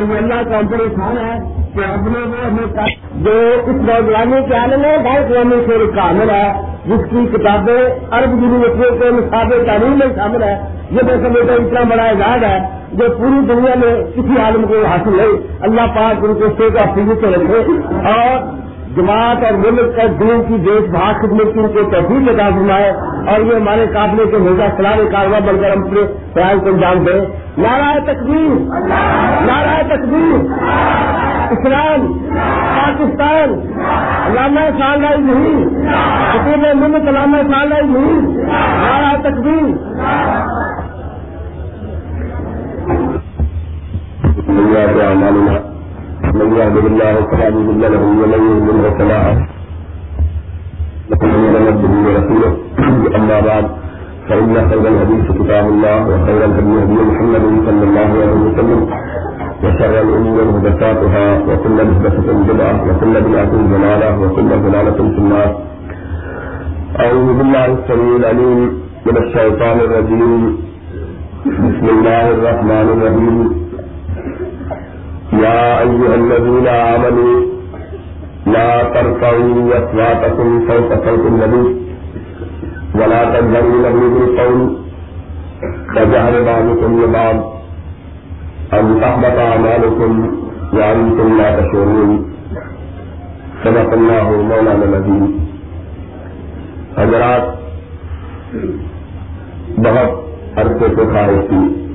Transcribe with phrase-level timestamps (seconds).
[0.00, 1.38] اور یہ اللہ کا اندر احسان ہے
[1.74, 2.66] کہ اپنے وہ ہمیں
[3.22, 6.44] جو اس نوجوانی کے عالم ہے ڈھائی قومی سے کامل ہے
[6.86, 7.80] جس کی کتابیں
[8.12, 10.54] ارب یونیورسٹیوں کے مسابے تعلیم میں شامل ہے
[10.90, 12.58] یہ میں سمجھتا اتنا بڑا اعزاز ہے
[12.92, 16.68] جو پوری دنیا میں کسی عالم کو حاصل نہیں۔ اللہ پاک ان کو سے
[17.20, 17.76] سے رکھے
[18.08, 18.48] اور
[18.96, 22.90] جماعت اور ملک کا دین کی دیش بھاگ خدمت کی ان کو تحفیظ ادا فرمائے
[23.26, 26.02] اور یہ ہمارے قابلے کے مرزا سلام کاروبار بن کر ہم اپنے
[26.34, 27.20] خیال کو انجام دیں
[27.58, 28.52] نارا تقدیر
[29.46, 30.34] نارا تقدیر
[31.54, 32.12] اسلام،
[32.76, 33.54] پاکستان.
[34.26, 35.64] علامہ سال نہیں
[36.34, 38.20] حکومت ملک علامہ سال نہیں
[38.82, 39.64] نارا تقدیر
[46.34, 46.42] من
[46.86, 49.44] الله فلا مضل له ومن يضلل فلا هادي
[52.40, 52.52] له
[53.16, 53.79] اما بعد.
[54.30, 58.80] فان خير الحديث كتاب الله وخير الهدي هدي محمد صلى الله عليه وسلم
[59.62, 65.50] وشر الامور محدثاتها وكل محدثه بدعه وكل بدعه ضلاله وكل ضلاله في النار.
[67.00, 68.60] اعوذ بالله السميع العليم
[69.06, 70.42] من الشيطان الرجيم.
[71.46, 73.36] بسم الله الرحمن الرحيم.
[75.44, 77.34] يا أيها الذين آمنوا
[78.46, 81.79] لا ترفعوا أصواتكم فوق صوت النبي.
[83.00, 84.76] ولا تجهروا له بالقول.
[85.94, 87.36] كجهر بعضكم لبعض.
[88.72, 90.10] أن تحبط أعمالكم
[90.72, 92.22] وأنتم لا تشعرون.
[93.64, 95.38] صدق الله مولانا العظيم.
[96.98, 97.60] حضرات،
[99.76, 101.86] بہت عرصے سے خواہش تھی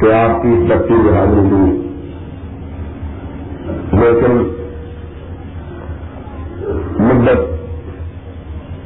[0.00, 1.88] کہ آپ کی بچی حاضری دی
[3.92, 4.36] لیکن
[6.98, 7.40] مدت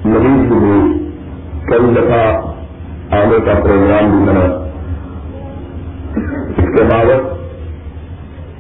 [0.04, 1.08] مریض ہوئی
[1.70, 2.52] کئی دفعہ
[3.20, 4.64] آنے کا پروگرام بھی بنا۔
[6.56, 7.04] اس کے بعد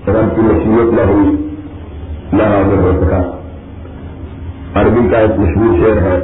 [0.08, 1.52] رن کی نصیحت نہ ہوئی
[2.32, 3.22] نہ حاضر ہو سکا۔
[4.80, 6.18] عربی کا ایک مشہور شعر ہے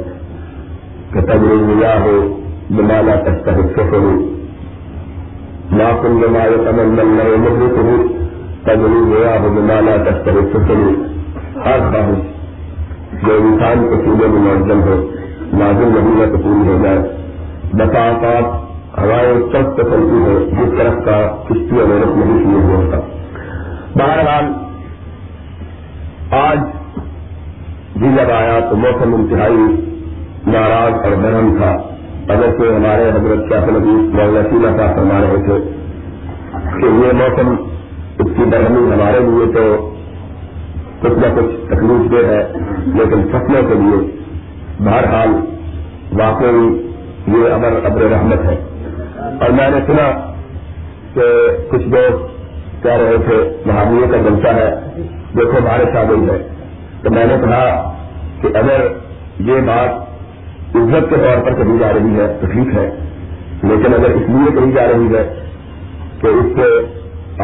[1.13, 4.27] کہ تجرب ملا ہو بمانا تک سفر ہو۔
[5.71, 6.27] ناخن میں
[6.57, 8.07] تمن من نئے مدد ہو
[8.63, 10.93] تجری گیا ہو مانا تشکر سکلی
[11.55, 12.19] ہر خواہش
[13.23, 15.09] جو انسان کے سینے میں منظم ہو
[15.53, 16.99] نازل مہینہ کو پوری ہو جائے۔
[17.73, 18.60] بتا پاپ
[19.01, 22.97] ہوائیں سخت چلتی ہے، جس طرف کا کشتی محنت نہیں شروع ہوتا۔
[23.95, 24.45] بہرحال،
[26.31, 26.59] آج
[27.95, 29.65] بھی جب آیا تو موسم انتہائی
[30.47, 31.71] ناراض اور برہم تھا۔
[32.33, 35.57] اگر سے ہمارے حضرت شاہ نبی مولانا سیلا صاحب فرما رہے تھے
[36.81, 37.55] کہ یہ موسم
[38.19, 39.91] اس کی برہمی ہمارے لیے تو
[41.01, 42.41] کچھ نہ کچھ تکلیف دہ ہے،
[42.85, 44.01] لیکن فصلوں کے لیے
[44.79, 45.29] بہرحال
[46.13, 46.67] واقعی
[47.27, 48.70] یہ امر ابر رحمت ہے۔
[49.41, 50.07] اور میں نے سنا
[51.13, 51.27] کہ
[51.69, 52.27] کچھ لوگ
[52.83, 54.69] کہہ رہے تھے مہاویے کا جلسہ ہے،
[55.37, 56.37] دیکھو بارش آ گئی ہے
[57.03, 57.65] تو میں نے کہا
[58.41, 58.87] کہ اگر
[59.47, 62.89] یہ بات عزت کے طور پر کہی جا رہی ہے تو ٹھیک ہے،
[63.63, 65.23] لیکن اگر اس لیے کہی جا رہی ہے
[66.21, 66.69] کہ اس سے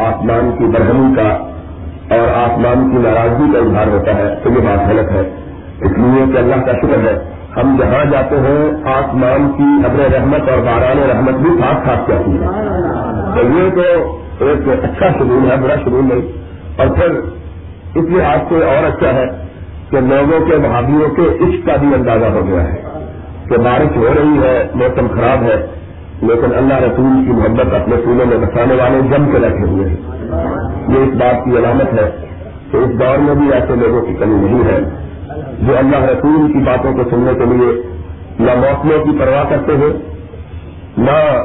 [0.00, 1.28] آسمان کی برہمی کا
[2.16, 5.22] اور آسمان کی ناراضگی کا اظہار ہوتا ہے تو یہ بات غلط ہے۔
[5.80, 7.14] اس لیے کہ اللہ کا شکر ہے
[7.62, 12.32] ہم جہاں جاتے ہیں، آسمان کی ابر رحمت اور باران رحمت بھی ساتھ ساتھ کہتی
[12.32, 12.46] ہے۔
[13.34, 13.80] تو یہ تو
[14.44, 16.32] ایک اچھا شرون ہے برا شرون نہیں۔
[16.76, 17.10] اور پھر
[17.94, 19.24] اس لحاظ سے اور اچھا ہے
[19.90, 22.82] کہ لوگوں کے بھابھیوں کے عشق کا بھی اندازہ ہو گیا ہے
[23.48, 25.66] کہ بارش ہو رہی ہے، موسم خراب ہے،
[26.22, 29.96] لیکن اللہ رسول کی محبت اپنے سونے میں بسانے والے جم کے رکھے ہوئے ہیں۔
[30.88, 32.10] یہ اس بات کی علامت ہے
[32.70, 35.07] کہ اس دور میں بھی ایسے لوگوں کی کمی نہیں ہے۔
[35.60, 37.82] جو اللہ رسول کی باتوں کو سننے کے لیے
[38.40, 39.92] نہ موسموں کی پرواہ کرتے ہیں
[40.98, 41.44] نہ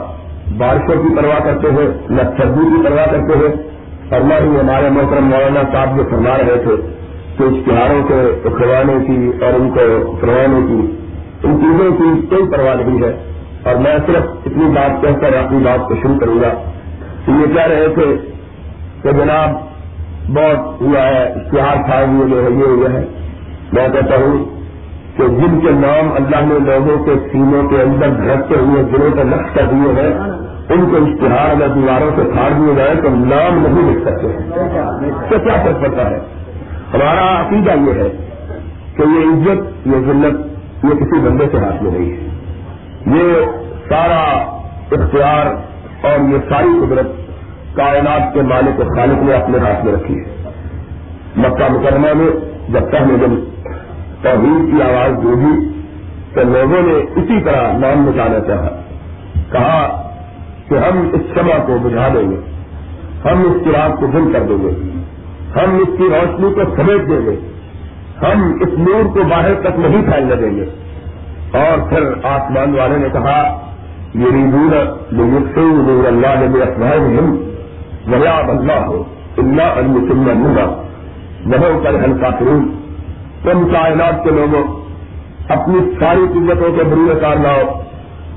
[0.58, 3.74] بارشوں کی پرواہ کرتے ہیں نہ سردی کی پرواہ کرتے ہیں۔
[4.10, 6.76] اور نہ ہی ہمارے محترم مولانا صاحب جو فرما رہے تھے
[7.38, 10.96] کہ اشتہاروں کو اکھڑوانے کی اور ان کو کروانے کی،
[11.44, 13.24] ان چیزوں کی کوئی پرواہ نہیں ہے۔
[13.64, 16.72] اور میں صرف اتنی بات کہہ کر اپنی بات کو شروع کروں گا۔
[17.26, 18.16] کہ یہ کہہ رہے تھے
[19.02, 19.50] کہ جناب،
[20.30, 23.23] بہت ہوا ہے، اشتہار تھا جو ہے یہ ہوا ہے۔
[23.74, 24.44] میں کہتا ہوں
[25.18, 29.24] کہ جن کے نام اللہ نے لوگوں کے سینوں کے اندر دھڑکتے ہوئے دلوں کو
[29.24, 30.14] نقش کر دیے ہیں،
[30.70, 34.28] ان کے اشتہار اگر دیواروں سے پھاڑ دیے جائیں تو نام نہیں لکھ سکتے
[35.30, 36.20] تو کیا فرق پڑتا ہے؟
[36.94, 38.10] ہمارا عقیدہ یہ ہے
[38.98, 40.36] کہ یہ عزت، یہ ذلت،
[40.84, 42.30] یہ کسی بندے سے ہاتھ میں نہیں ہے۔
[43.06, 43.46] یہ
[43.90, 44.24] سارا
[44.92, 45.46] اختیار
[46.06, 47.08] اور یہ ساری قدرت
[47.76, 50.24] کائنات کے مالک و خالق نے اپنے ہاتھ میں رکھی ہے۔
[51.38, 52.30] مکہ مکرمہ میں
[52.70, 53.36] جب پہلے دن
[54.24, 55.70] توحید کی آواز گونجی
[56.34, 58.70] تو لوگوں نے اسی طرح نام مٹانا چاہا
[59.52, 60.12] کہا
[60.70, 62.38] کہ ہم اس شمع کو بجھا دیں گے،
[63.26, 64.70] ہم اس چراغ کو دل کر دیں گے،
[65.56, 67.36] ہم اس کی روشنی کو سمیٹ دیں گے،
[68.22, 70.66] ہم اس نور کو باہر تک نہیں پھیلنے دیں گے۔
[71.52, 73.60] اور پھر آسمان والے نے کہا
[74.14, 76.98] یہ نور نور اللہ نے افواہ
[78.08, 79.04] ویا اللہ ہو
[79.38, 80.66] اللہ المسلم نورا
[81.46, 82.83] وہ کر ہلکا کروں
[83.44, 84.82] تم کائنات کے لوگوں،
[85.50, 87.80] اپنی ساری قوتوں کے بروے کار لاؤ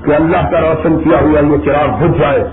[0.04, 2.44] کہ اللہ کا روشن کیا ہوا یہ چراغ بھج جائے۔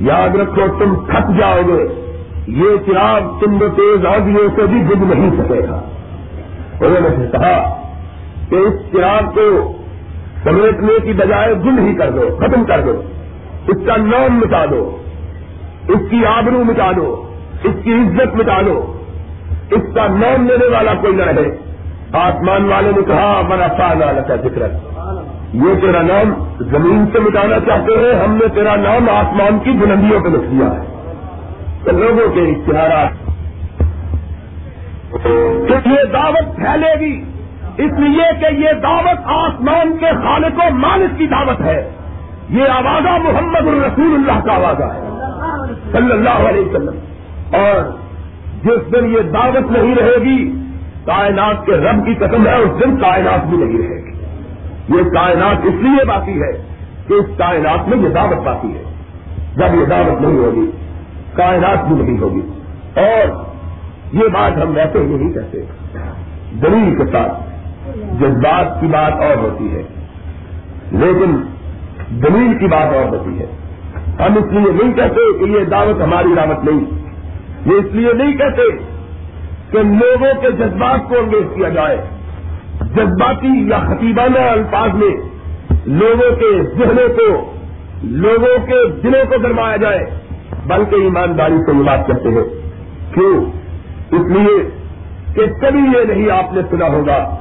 [0.00, 2.10] یاد رکھو، تم تھک جاؤ گے۔
[2.46, 5.80] یہ چراغ تم تیز آدمیوں سے بھی بج نہیں سکے گا۔
[6.80, 7.82] انہوں نے کہا
[8.48, 9.72] کہ اس چراغ کو
[10.44, 13.02] سمیٹنے کی بجائے گل ہی کر دو، ختم کر دو۔
[13.68, 14.96] اس کا نام مٹا دو۔
[15.88, 17.22] اس کی آبرو مٹا دو۔
[17.64, 18.92] اس کی عزت مٹا دو۔
[19.70, 21.67] اس کا نام لینے والا کوئی نہ رہے۔
[22.12, 24.62] آسمان والے نے کہا ہمارا فائدہ کا ذکر
[25.52, 30.20] یہ تیرا نام زمین سے مٹانا چاہتے ہیں، ہم نے تیرا نام آسمان کی بلندیوں
[30.20, 31.12] پہ لکھ دیا ہے۔
[31.84, 33.28] تو لوگوں کے اشتہارات۔
[35.68, 37.24] کہ یہ دعوت پھیلے گی،
[37.78, 41.90] اس لیے کہ یہ دعوت آسمان کے خالق و مالک کی دعوت ہے۔
[42.48, 45.08] یہ آوازہ محمد الرسول اللہ کا آوازہ ہے۔
[45.92, 46.98] صلی اللہ علیہ وسلم۔
[47.52, 47.90] اور
[48.64, 50.67] جس دن یہ دعوت نہیں رہے گی
[51.08, 54.12] کائنات کے رب کی قسم ہے، اس دن کائنات بھی نہیں رہے گی۔
[54.88, 56.52] یہ کائنات اس لیے باقی ہے
[57.06, 58.82] کہ اس کائنات میں یہ دعوت باقی ہے۔
[59.56, 60.70] جب یہ دعوت نہیں ہوگی،
[61.34, 62.40] کائنات بھی نہیں ہوگی۔
[62.96, 63.44] اور
[64.12, 65.60] یہ بات ہم ویسے ہی نہیں کہتے۔
[66.62, 67.42] دلیل کے ساتھ
[68.20, 69.82] جذبات کی بات اور ہوتی ہے۔
[70.92, 71.42] لیکن
[72.10, 73.46] دلیل کی بات اور ہوتی ہے۔
[74.18, 76.84] ہم اس لیے نہیں کہتے کہ یہ دعوت ہماری دعوت نہیں۔
[77.66, 78.97] یہ اس لیے نہیں کہتے
[79.70, 81.96] کہ لوگوں کے جذبات کو انگیز کیا جائے۔
[82.80, 85.16] جذباتی یا خطیبانہ الفاظ میں
[85.86, 87.52] لوگوں کے ذہنوں کو،
[88.02, 90.06] لوگوں کے دلوں کو گرمایا جائے۔
[90.66, 92.44] بلکہ ایمانداری سے یہ بات کرتے ہیں۔
[93.14, 93.44] کیوں؟
[94.10, 94.70] اس لیے
[95.34, 97.36] کہ کبھی یہ نہیں آپ نے سنا ہوگا۔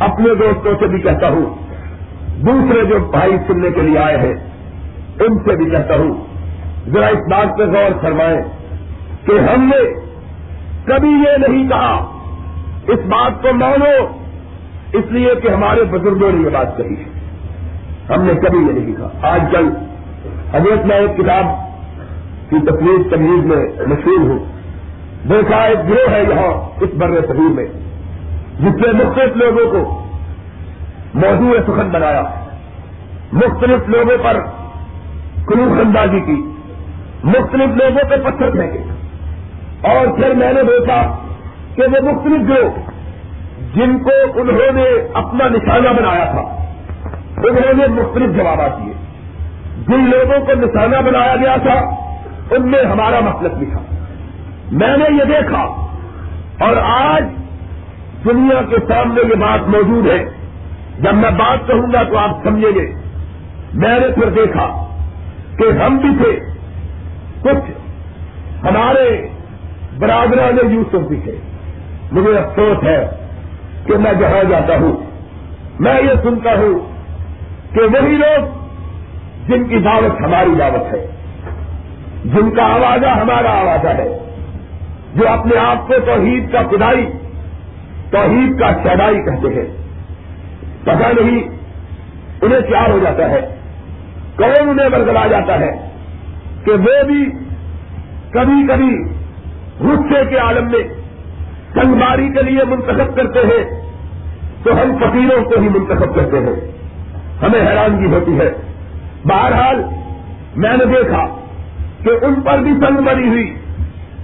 [0.00, 1.54] اپنے دوستوں سے بھی کہتا ہوں۔
[2.42, 4.34] دوسرے جو بھائی سننے کے لیے آئے ہیں،
[5.20, 6.14] ان سے بھی کہتا ہوں۔
[6.88, 8.40] ذرا اس بات پہ غور فرمائیں
[9.26, 10.03] کہ ہم نے
[10.84, 12.10] کبھی یہ نہیں کہا،
[12.86, 14.06] اس بات کو مانو،
[14.92, 17.14] اس لیے کہ ہمارے بزرگوں نے یہ بات کہی ہے۔
[18.14, 19.68] ہم نے کبھی یہ نہیں کہا۔ آج کل
[20.52, 21.44] حضرت میں ایک کتاب
[22.50, 24.38] کی تفریح تمیز میں مشہور ہوں۔
[25.28, 27.66] دیکھا ایک گروہ ہے یہاں، اس بر صغیر میں،
[28.60, 30.06] جس نے مختلف لوگوں کو
[31.14, 32.22] موضوع سخن بنایا۔
[33.32, 34.40] مختلف لوگوں پر
[35.46, 36.52] کلو اندازی کی۔
[37.24, 38.93] مختلف لوگوں پہ پتھر پھینکے۔
[39.84, 41.18] اور پھر میں نے دیکھا
[41.74, 42.90] کہ وہ مختلف لوگ
[43.74, 44.84] جن کو انہوں نے
[45.14, 46.40] اپنا نشانہ بنایا تھا،
[47.36, 48.92] انہوں نے مختلف جوابات دیے۔
[49.88, 51.80] جن لوگوں کو نشانہ بنایا گیا تھا،
[52.50, 53.80] ان میں ہمارا مطلب بھی تھا۔
[54.72, 55.60] میں نے یہ دیکھا
[56.60, 57.24] اور آج
[58.24, 60.24] دنیا کے سامنے یہ بات موجود ہے۔
[60.98, 62.94] جب میں بات کہوں گا تو آپ سمجھیں گے۔
[63.74, 64.86] میں نے پھر دیکھا
[65.58, 66.40] کہ ہم بھی تھے،
[67.42, 67.70] کچھ
[68.66, 69.28] ہمارے
[69.98, 71.36] برادران یوسف بھی تھے
[72.12, 72.98] مجھے افسوس ہے
[73.86, 74.92] کہ میں جہاں جاتا ہوں،
[75.80, 76.78] میں یہ سنتا ہوں
[77.74, 78.52] کہ وہی لوگ
[79.48, 81.06] جن کی دعوت ہماری دعوت ہے،
[82.24, 84.08] جن کا آوازہ ہمارا آوازہ ہے،
[85.14, 87.06] جو اپنے آپ کو توحید کا خدائی،
[88.10, 89.66] توحید کا شہدائی کہتے ہیں۔
[90.82, 91.42] پتا نہیں
[92.42, 93.40] انہیں کیا ہو جاتا ہے،
[94.36, 95.70] کون انہیں برگلا جاتا ہے
[96.64, 97.24] کہ وہ بھی
[98.30, 98.94] کبھی کبھی
[99.80, 100.82] غصے کے عالم میں
[101.74, 103.64] سنگاری کے لیے منتخب کرتے ہیں،
[104.64, 106.70] تو ہم فقیروں کو ہی منتخب کرتے ہیں۔
[107.42, 108.52] ہمیں حیرانگی ہوتی ہے۔
[109.24, 109.82] بہرحال،
[110.56, 111.26] میں نے دیکھا
[112.04, 113.54] کہ ان پر بھی سنگ ہوئی،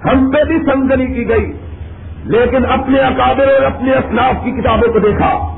[0.04, 1.52] ہم پہ بھی سنگنی کی گئی،
[2.25, 5.57] لیکن اپنے اکابر اور اپنے اسلاف کی کتابوں کو دیکھا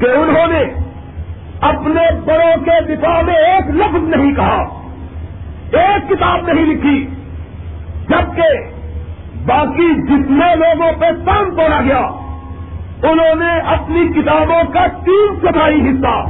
[0.00, 0.64] کہ انہوں نے
[1.60, 4.62] اپنے بڑوں کے دفاع میں ایک لفظ نہیں کہا،
[5.72, 7.06] ایک کتاب نہیں لکھی،
[8.08, 8.75] جبکہ
[9.46, 12.06] باقی جتنے لوگوں پہ کام توڑا گیا،
[13.02, 16.24] انہوں نے اپنی کتابوں کا تین سبائی حصہ،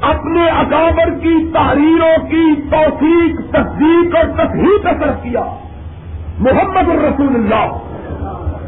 [0.00, 5.40] اپنے اکابر کی تحریروں کی توثیق، تصدیق اور تصحیح کا طرف کیا۔
[6.38, 7.78] محمد الرسول اللہ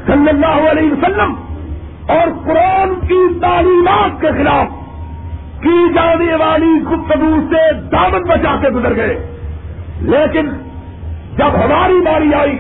[0.07, 1.35] صلی اللہ علیہ وسلم
[2.09, 4.67] اور قرآن کی تعلیمات کے خلاف
[5.63, 9.37] کی جانے والی گفتگو سے دامن بچا کے گزر گئے۔
[10.01, 10.49] لیکن
[11.37, 12.59] جب ہماری باری آئی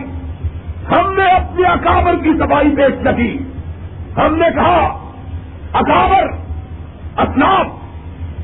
[0.90, 3.38] ہم نے اپنے اکابر کی صفائی پیش نہ کی۔
[4.16, 5.10] ہم نے کہا،
[5.72, 6.26] اکابر
[7.20, 7.66] اسناب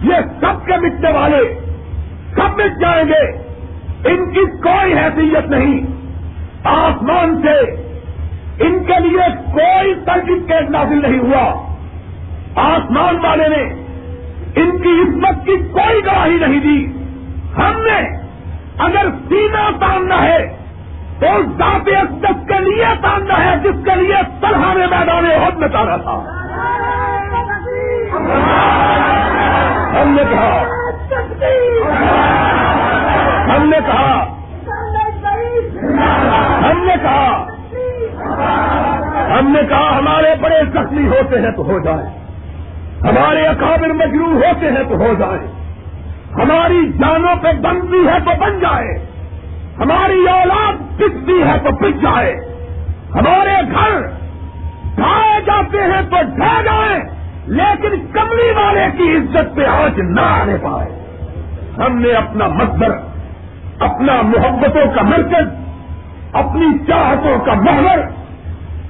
[0.03, 1.61] یہ سب کے مٹنے والے،
[2.35, 3.45] سب مٹ جائیں گے۔
[4.09, 5.81] ان کی کوئی حیثیت نہیں۔
[6.65, 7.71] آسمان سے
[8.61, 11.75] ان کے لیے کوئی سرٹیفکیٹ نازل نہیں ہوا۔
[12.55, 13.63] آسمان والے نے
[14.63, 16.87] ان کی عزت کی کوئی گواہی نہیں دی۔
[17.57, 18.19] ہم نے
[18.79, 20.64] اگر سینا تاننا ہے
[21.21, 25.57] تو اس ذات اقدس کے لیے تاننا ہے، جس کے لیے طرح نے میدان عہد
[25.57, 26.17] میں تانا تھا۔
[30.01, 30.65] ہم نے کہا،
[33.55, 34.25] ہم نے کہا،
[36.71, 37.45] ہم نے کہا،
[39.39, 42.25] ہم نے کہا، ہمارے بڑے زخمی ہوتے ہیں تو ہو جائیں
[43.05, 45.47] ہمارے اکابر مجروح ہوتے ہیں تو ہو جائیں
[46.35, 49.07] ہماری جانوں پہ بنتی ہے تو بن جائے۔
[49.79, 50.94] ہماری اولاد
[51.55, 52.33] ہے تو پس جائے۔
[53.15, 54.01] ہمارے گھر
[54.95, 57.01] ڈھائے جاتے ہیں تو ڈھا جائیں
[57.47, 60.89] لیکن کملی والے کی عزت پہ آج نہ آنے پائے۔
[61.79, 62.91] ہم نے اپنا مقدر
[63.81, 65.49] اپنا محبتوں کا مرکز،
[66.33, 67.99] اپنی چاہتوں کا محور،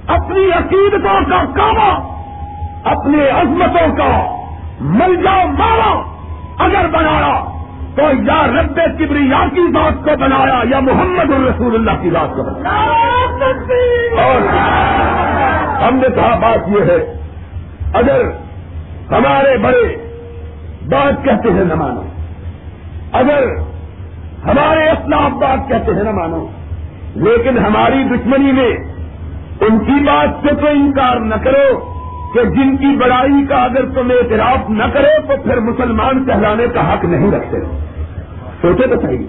[0.07, 2.19] اپنی عقیدتوں کا کعبہ،
[2.85, 4.37] اپنی عظمتوں کا
[4.81, 6.03] ملجا مارا
[6.59, 7.54] اگر بنایا۔
[7.95, 12.43] تو یا رب کبریا کی بات کو بنایا یا محمد الرسول اللہ کی بات کو
[12.43, 12.75] بنایا۔
[14.23, 14.41] اور
[15.83, 17.21] ہم نے کہا، بات یہ ہے،
[17.95, 18.21] اگر
[19.11, 19.97] ہمارے بڑے
[20.89, 22.03] بات کہتے ہیں نہ مانو،
[23.13, 23.43] اگر
[24.45, 26.47] ہمارے اسلام بات کہتے ہیں نہ مانو،
[27.15, 28.71] لیکن ہماری دشمنی میں
[29.61, 31.94] ان کی بات سے تو انکار نہ کرو۔
[32.35, 36.93] کہ جن کی بڑائی کا اگر تم اعتراف نہ کرو تو پھر مسلمان کہلانے کا
[36.93, 37.57] حق نہیں رکھتے۔
[38.63, 39.27] سوچے تو صحیح۔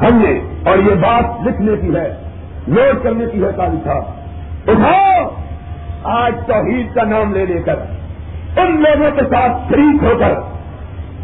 [0.00, 0.40] ہم نے
[0.70, 2.14] اور یہ بات لکھنے کی ہے،
[2.68, 4.02] نوٹ کرنے کی ہے کالی صاحب۔
[4.66, 5.30] اٹھاؤ
[6.04, 7.74] آج توحید کا نام لے لے کر،
[8.56, 10.34] ان لوگوں کے ساتھ شریک ہو کر،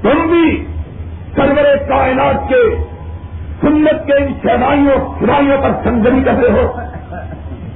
[0.03, 0.67] تم بھی
[1.37, 2.85] سرور کائنات کے
[3.61, 6.73] سنت کے ان شہدائیوں خدائیوں پر سنگری کر رہے ہو۔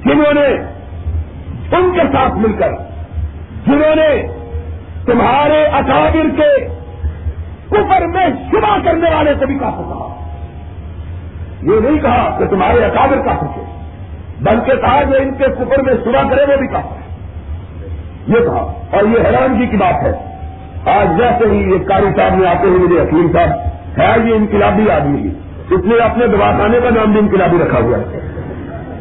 [0.05, 0.47] جنہوں نے
[1.77, 2.84] ان کے ساتھ مل کر
[3.67, 4.27] جنہوں نے
[5.05, 6.65] تمہارے اکابر کے
[7.69, 10.31] کفر میں شبہ کرنے والے کو بھی کہا کہا۔
[11.61, 13.61] یہ نہیں کہا کہ تمہارے اکابر کا سکے
[14.41, 16.95] بلکہ کہا جو ان کے کفر میں شبہ کرے وہ بھی کہا
[18.27, 20.35] یہ کہا۔ اور یہ حیرانگی کی بات ہے۔
[20.89, 23.49] آج جیسے ہی یہ کاری صاحب میں آتے ہوئے مجھے حکیم صاحب
[23.97, 25.29] ہے یہ انقلابی آدمی۔
[25.69, 28.19] اس نے اپنے دواخانے کا نام بھی انقلابی رکھا ہوا ہے۔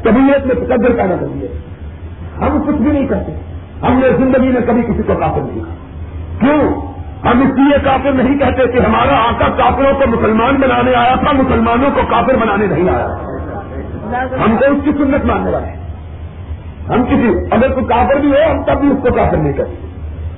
[0.02, 1.46] کبھی ایک میں تقدر پیدا کر دیا
[2.46, 5.74] ہم کچھ بھی نہیں کرتے۔ ہم نے زندگی میں کبھی کسی کو کافر نہیں کہا۔
[6.40, 6.94] کیوں؟
[7.26, 11.32] ہم اس لیے کافر نہیں کہتے کہ ہمارا آقا کافروں کو مسلمان بنانے آیا تھا،
[11.32, 13.06] مسلمانوں کو کافر بنانے نہیں آیا۔
[14.44, 15.84] ہم کو اس کی سنت ماننے والے ہیں۔
[16.88, 19.86] ہم کسی، اگر کوئی کافر بھی ہو، ہم تب بھی اس کو کافر نہیں کرتے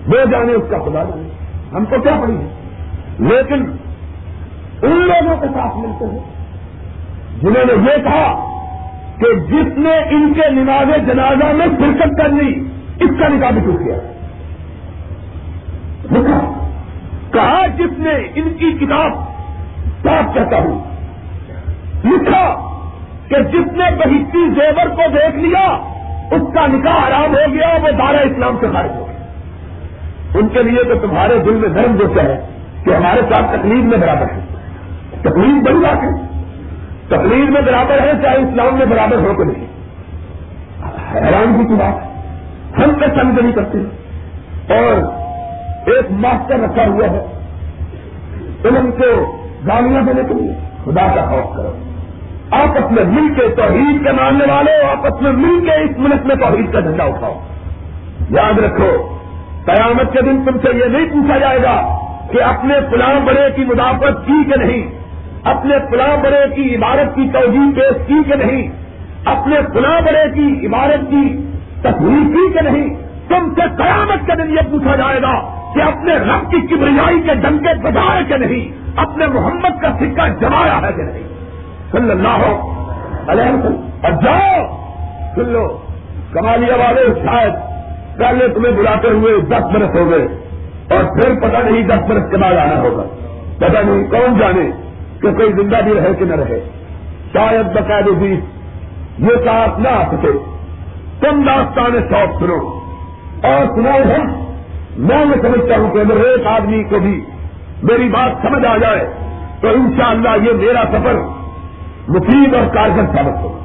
[0.07, 1.29] وہ جانے اس کا خدا جانے۔
[1.73, 2.47] ہم کو کیا پڑی ہے
[3.19, 3.77] لیکن
[4.83, 6.19] ان لوگوں کے ساتھ ملتے ہیں
[7.43, 8.45] جنہوں نے یہ کہا
[9.19, 12.69] کہ جس نے ان کے نماز جنازہ میں شرکت کر لی
[13.01, 13.97] اس کا نکاح بھی ٹوٹ گیا۔
[16.11, 16.69] لکھا
[17.33, 19.13] کہا، جس نے ان کی کتاب
[20.03, 20.85] صاف کہتا ہوں۔
[22.05, 22.71] لکھا
[23.29, 25.67] کہ جس نے بہتی زیور کو دیکھ لیا،
[26.31, 29.27] اس کا نکاح آرام ہو گیا، وہ دارا اسلام سے خارج ہو گیا۔
[30.35, 32.47] ان کے لیے تو تمہارے دل میں دھرم جو ہے
[32.85, 34.41] کہ ہمارے ساتھ تکلیف میں برابر ہے۔
[35.21, 36.43] تکلیف بڑی بات ہے۔
[37.07, 39.67] تکلیف میں برابر ہے، چاہے اسلام میں برابر ہو تو نہیں۔
[41.15, 42.06] حیران کی بات۔ ہے
[42.79, 43.79] ہم پہ سمجھ نہیں کرتے۔
[44.75, 45.13] اور
[45.89, 47.27] ایک ماسٹر رکھا ہوا ہے
[48.65, 50.53] علم کو گالیاں دینے کے لیے۔
[50.85, 51.73] خدا کا خوف کرو۔
[52.51, 56.37] آپس میں مل کے توحید کے ماننے والے آپس میں مل کے اس ملک میں
[56.37, 57.41] توحید کا جھنڈا اٹھاؤ۔
[58.31, 59.19] یاد رکھو،
[59.65, 61.99] قیامت کے دن تم سے یہ نہیں پوچھا جائے گا
[62.31, 64.87] کہ اپنے فلاں بڑے کی مدافعت کی کہ نہیں،
[65.45, 68.71] اپنے فلاں بڑے کی عبارت کی توجہ پیش کی کہ نہیں،
[69.25, 71.51] اپنے فلاں بڑے کی عبارت کی
[71.91, 72.97] تصویر کہ نہیں؟
[73.29, 77.35] تم سے قیامت کے دن یہ پوچھا جائے گا کہ اپنے رب کی کبریائی کے
[77.35, 81.23] ڈنکے بجائے کہ نہیں؟ اپنے محمد کا سکہ جمایا ہے کہ نہیں؟
[81.93, 82.73] صلی اللہ ہو
[84.03, 84.77] اور جاؤ،
[85.35, 85.79] سن لو،
[86.33, 87.53] کمالیا والے شاید
[88.19, 90.27] پہلے تمہیں بلاتے ہوئے دس برس ہو گئے
[90.91, 93.03] اور پھر پتہ نہیں دس برس کے بعد آنا ہوگا۔
[93.57, 94.71] پتہ نہیں کون جانے
[95.23, 96.61] کہ کوئی زندہ بھی رہے کہ نہ رہے۔
[97.33, 98.41] شاید بقاعدے بھی
[99.19, 100.56] یہ ساتھ نہ آ سکے۔
[101.21, 102.81] تم داستان شوق سنو۔
[103.43, 104.45] اور سناؤ ہم،
[104.99, 107.25] میں یہ سمجھتا ہوں کہ اگر ایک آدمی کو بھی
[107.83, 109.09] میری بات سمجھ آ جائے،
[109.61, 111.15] تو انشاءاللہ یہ میرا سفر
[112.09, 113.59] مفید اور کارگر ثابت ہو۔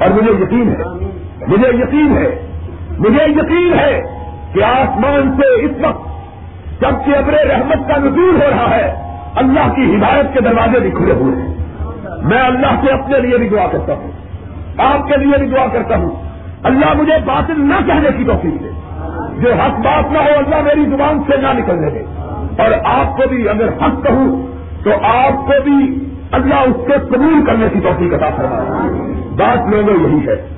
[0.00, 0.84] اور مجھے یقین ہے،
[1.46, 2.46] مجھے یقین ہے،
[2.98, 4.02] مجھے یقین ہے
[4.52, 6.08] کہ آسمان سے اس وقت
[6.80, 8.94] جبکہ ابر رحمت کا نزول ہو رہا ہے،
[9.34, 11.54] اللہ کی ہدایت کے دروازے بھی کھلے ہوئے ہیں۔
[12.22, 14.10] میں اللہ سے اپنے لیے بھی دعا کرتا ہوں،
[14.78, 16.23] آپ کے لیے بھی دعا کرتا ہوں۔
[16.64, 18.68] اللہ مجھے باطل نہ کہنے کی توفیق دے۔
[19.40, 22.02] جو حق بات نہ ہو، اللہ میری زبان سے نہ نکلنے دے۔
[22.62, 24.46] اور آپ کو بھی اگر حق کہوں،
[24.84, 28.90] تو آپ کو بھی اللہ اس سے قبول کرنے کی توفیق عطا فرمائے۔
[29.36, 30.48] بات لوگوں یہی ہے۔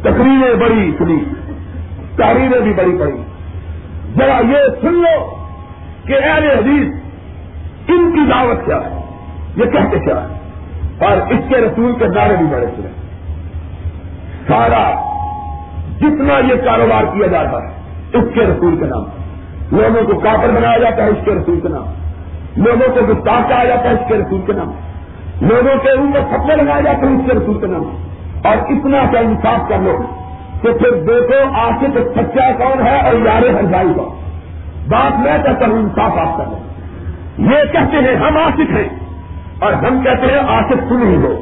[0.00, 1.24] تقریریں بڑی سنی،
[2.16, 3.22] تحریریں بھی بڑی پڑی
[4.16, 5.30] ذرا یہ سن لو
[6.06, 6.94] کہ اہل حدیث
[7.88, 9.00] ان کی دعوت کیا ہے،
[9.56, 10.50] یہ کہتے کیا ہے۔
[11.04, 12.88] اور اس کے رسول کے نعرے بھی بڑے سنے۔
[14.48, 15.13] سارا
[16.00, 17.68] جتنا یہ کاروبار کیا جا رہا ہے،
[18.18, 19.02] اس کے رسول کے نام
[19.72, 21.84] لوگوں کو کاپر بنایا جاتا ہے، اس کے رسول کے نام
[22.56, 24.70] لوگوں کو گفتار کہا جاتا ہے، اس کے رسول کے نام
[25.40, 27.82] لوگوں کے اوپر سپنے لگایا جاتے ہیں اس کے رسول کے نام
[28.44, 30.02] اور اتنا کا انصاف کر لو
[30.62, 34.08] کہ پھر دیکھو آصف سچا کون ہے اور یار ہرجائی کون۔
[34.88, 36.58] بات میں کہتا ہوں، انصاف آپ کر لو۔
[37.38, 38.88] یہ کہتے ہیں، ہم آصف ہیں۔
[39.60, 41.40] اور ہم کہتے ہیں آصف تم ہی ہو۔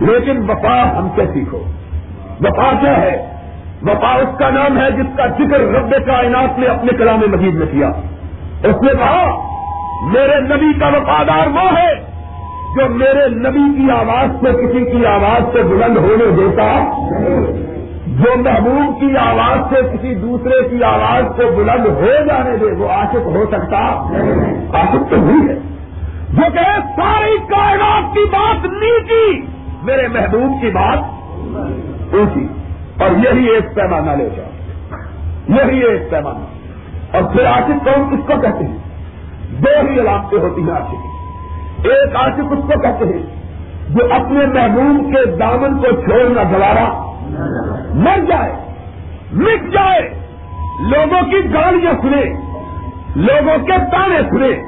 [0.00, 1.64] لیکن وفا ہم سے سیکھو۔
[2.40, 3.29] وفا کیا ہے؟
[3.82, 7.66] وفا اس کا نام ہے جس کا ذکر رب کائنات نے اپنے کلام مجید میں
[7.66, 7.88] کیا۔
[8.64, 9.40] اس نے کہا،
[10.02, 11.94] میرے نبی کا وفادار وہ ہے
[12.76, 16.90] جو میرے نبی کی آواز سے کسی کی آواز سے بلند ہونے دیتا
[18.06, 22.88] جو محبوب کی آواز سے کسی دوسرے کی آواز کو بلند ہو جانے دے، وہ
[22.88, 23.78] عاشق ہو سکتا
[24.78, 25.54] عاشق تو نہیں ہے۔
[26.30, 29.46] جو کہ ساری کائنات کی بات نیچی
[29.82, 30.98] میرے محبوب کی بات
[32.14, 32.46] اونچی
[33.00, 34.50] اور یہی ایک پیمانہ لے جاؤ۔
[35.48, 36.44] یہی ایک پیمانہ۔
[37.16, 38.76] اور پھر عاشق کون کس کو کہتے ہیں؟
[39.50, 41.06] دو ہی علامتیں ہوتی ہیں عاشق
[41.86, 43.40] ایک عاشق اس کو کہتے ہیں؟
[43.88, 47.10] جو اپنے محبوب کے دامن کو چھوڑنا دوبارہ
[47.94, 48.52] مر جائے۔
[49.32, 50.20] مٹ جائے۔
[50.80, 52.50] لوگوں کی گاڑیاں سنے
[53.16, 54.62] لوگوں کے تانے سنے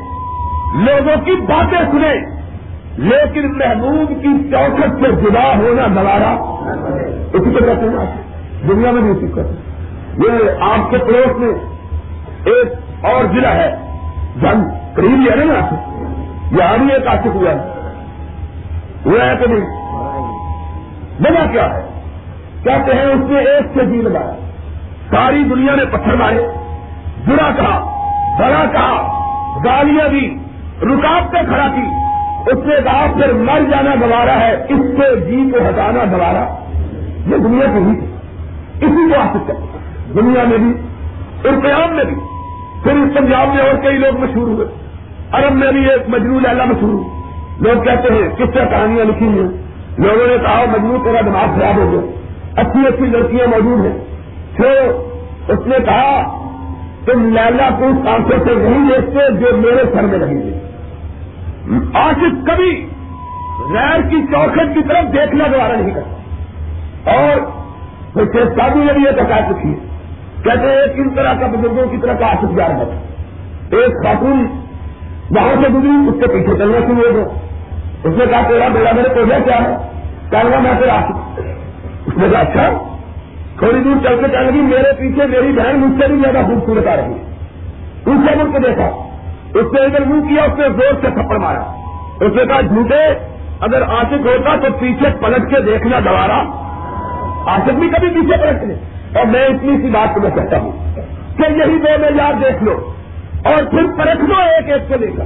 [0.74, 2.41] لوگوں کی باتیں سنے
[2.96, 6.38] لیکن محبوب کی چوکٹ سے جدا ہونا دوبارہ
[7.32, 8.22] اسی کو کہتے ہیں
[8.68, 9.72] دنیا میں بھی اسی کرتے
[10.18, 11.48] یہ آپ کے پڑوس میں
[12.44, 12.72] ایک
[13.04, 13.76] اور ضلع ہے۔
[14.42, 15.74] جنگ قریب ہے نا
[16.58, 17.70] یہاں بھی ایک آشک ہوا ہے۔
[19.06, 19.82] ہوا ہے کہ نہیں؟
[21.20, 21.88] وجہ کیا ہے؟
[22.62, 24.32] کہتے ہیں اس نے ایک سے جی لگایا
[25.10, 26.46] ساری دنیا نے پتھر مارے۔
[27.26, 27.80] برا کہا،
[28.38, 29.20] بڑا کہا،
[29.64, 30.38] گالیاں دی،
[30.82, 32.01] رکاوٹیں کھڑا کی۔
[32.46, 36.54] اس نے کہا پھر مر جانا گوارا ہے، اس سے جی کو ہٹانا گوارا
[37.26, 38.06] یہ دنیا کی ہی تھی۔
[38.86, 39.78] اسی کو حاصل کرتے
[40.20, 40.72] دنیا میں بھی،
[41.48, 42.14] اور قیام میں بھی۔
[42.82, 44.66] پھر اس پنجاب میں اور کئی لوگ مشہور ہوئے۔
[45.32, 47.08] عرب میں بھی ایک مجرو لہلا مشہور ہوئی۔
[47.60, 49.48] لوگ کہتے ہیں، کس طرح کہانیاں لکھی ہیں؟
[49.98, 52.00] لوگوں نے کہا مجرو تیرا دماغ خراب ہو گیا۔
[52.60, 53.98] اچھی اچھی لڑکیاں موجود ہیں۔
[54.56, 54.92] پھر
[55.48, 56.38] اس نے کہا،
[57.06, 60.71] تم لیلا کو اس آنکھوں سے نہیں دیکھتے جو میرے سر میں رہیں گے
[61.94, 62.88] آصف کبھی
[63.70, 67.36] غیر کی چوکھٹ کی طرف دیکھنا دوبارہ نہیں کرتا۔ اور
[68.12, 69.92] پھر شیخ شادی نے بھی یہ بتا چکی ہے۔
[70.42, 73.00] کہتے ہیں ایک ان طرح کا بزرگوں کی طرح کا آشک جا رہا تھا
[73.76, 74.46] ایک خاتون
[75.30, 77.24] وہاں سے گزری، اس کے پیچھے چلنا شروع ہو گئے
[78.04, 79.76] اس نے کہا، تیرا میرا میرے کو کیا ہے؟
[80.30, 81.40] کہنا میں پھر آشک
[82.06, 82.96] اس نے کہا اچھا۔
[83.58, 86.86] تھوڑی دور چل کے چل گئی میرے پیچھے میری بہن مجھ سے بھی زیادہ خوبصورت
[86.86, 87.34] آ رہی ہے۔
[88.06, 89.11] اس سے مجھ کو دیکھا۔
[89.54, 91.60] اس نے ادھر منہ کیا، اس نے زور سے تھپڑ مارا۔
[92.20, 93.28] اس نے کہا، جھوٹے،
[93.60, 96.42] اگر آشک ہوتا تو پیچھے پلٹ کے دیکھنا دوبارہ۔
[97.46, 98.74] آشک بھی کبھی پیچھے پلٹنے
[99.18, 100.72] اور میں اتنی سی بات تمہیں کہتا ہوں
[101.36, 102.10] کہ یہی دو میں
[102.42, 102.92] دیکھ لو۔
[103.44, 105.24] اور پھر پرکھ لو ایک ایک کو لے کر۔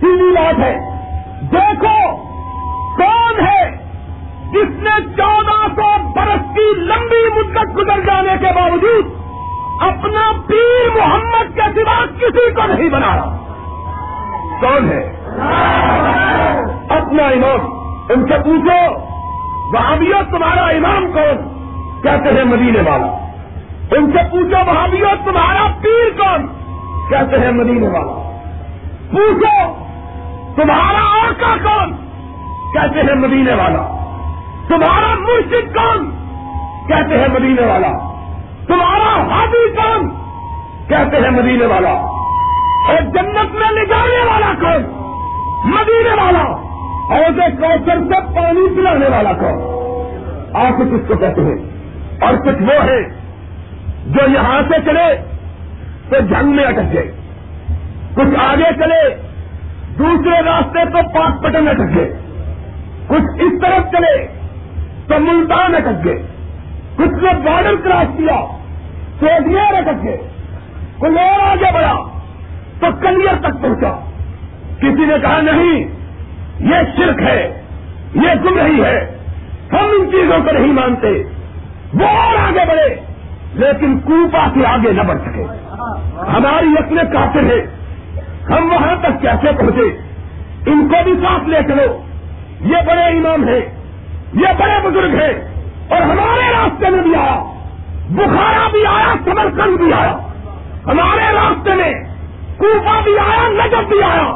[0.00, 0.76] سیدھی بات ہے،
[1.52, 2.16] دیکھو
[2.96, 3.86] کون ہے
[4.52, 9.25] جس نے چودہ سو برس کی لمبی مدت گزر جانے کے باوجود
[9.80, 13.36] اپنا پیر محمد کے سوا کسی کو نہیں بنا رہا
[14.60, 15.16] کون ہے؟
[16.88, 17.76] اپنا امام۔
[18.08, 18.94] ان سے پوچھو
[19.74, 21.36] وہابیوں تمہارا امام کون؟
[22.02, 23.06] کہتے ہیں مدینے والا۔
[23.90, 26.46] ان سے پوچھو وہابیوں تمہارا پیر کون؟
[27.10, 28.12] کہتے ہیں مدینے والا۔
[29.10, 29.84] پوچھو،
[30.56, 31.96] تمہارا آقا کون؟
[32.72, 34.12] کہتے ہیں مدینے والا۔
[34.68, 36.10] تمہارا مرشد کون؟
[36.88, 38.15] کہتے ہیں مدینے والا۔
[38.68, 40.08] تمہارا ہادی کون
[40.88, 41.92] کہتے ہیں مدینے والا،
[42.90, 44.84] اور جنت میں لے جانے والا کون؟
[45.74, 46.42] مدینے والا
[47.16, 49.62] ایسے کوشر سے پانی پلانے والا کون؟
[50.62, 51.56] آپ کس کو کہتے ہیں؟
[52.20, 53.00] اور کچھ وہ ہے
[54.14, 55.06] جو یہاں سے چلے
[56.10, 57.10] تو جنگ میں اٹک گئے،
[58.16, 59.00] کچھ آگے چلے
[59.98, 62.12] دوسرے راستے تو پاک پٹن اٹک گئے،
[63.08, 64.14] کچھ اس طرف چلے
[65.08, 66.22] تو ملتان اٹک گئے،
[66.96, 68.36] کچھ نے بارڈر کراس کیا
[69.20, 70.16] سوڈیا اٹک گئے
[70.98, 71.94] کوئی اور آگے بڑھا
[72.80, 74.00] تو کلیئر تک پہنچا۔
[74.78, 75.84] کسی نے کہا، نہیں،
[76.60, 77.62] یہ شرک ہے،
[78.14, 79.18] یہ گم رہی ہے،
[79.72, 81.22] ہم ان چیزوں کو نہیں مانتے۔
[81.94, 83.00] وہ اور آگے بڑھے،
[83.52, 85.44] لیکن کوپا سے آگے نہ بڑھ سکے۔
[86.18, 87.76] ہماری اپنے کافر ہے
[88.50, 89.98] ہم وہاں تک کیسے پہنچے؟
[90.70, 92.02] ان کو بھی ساتھ لے چلو۔
[92.60, 93.60] یہ بڑے امام ہیں،
[94.32, 95.32] یہ بڑے بزرگ ہیں،
[95.88, 97.55] اور ہمارے راستے میں بھی آیا۔
[98.08, 100.16] بخارا بھی آیا سمرکند بھی آیا۔
[100.86, 101.92] ہمارے راستے میں
[102.58, 104.34] کوفا بھی آیا نجب بھی آیا۔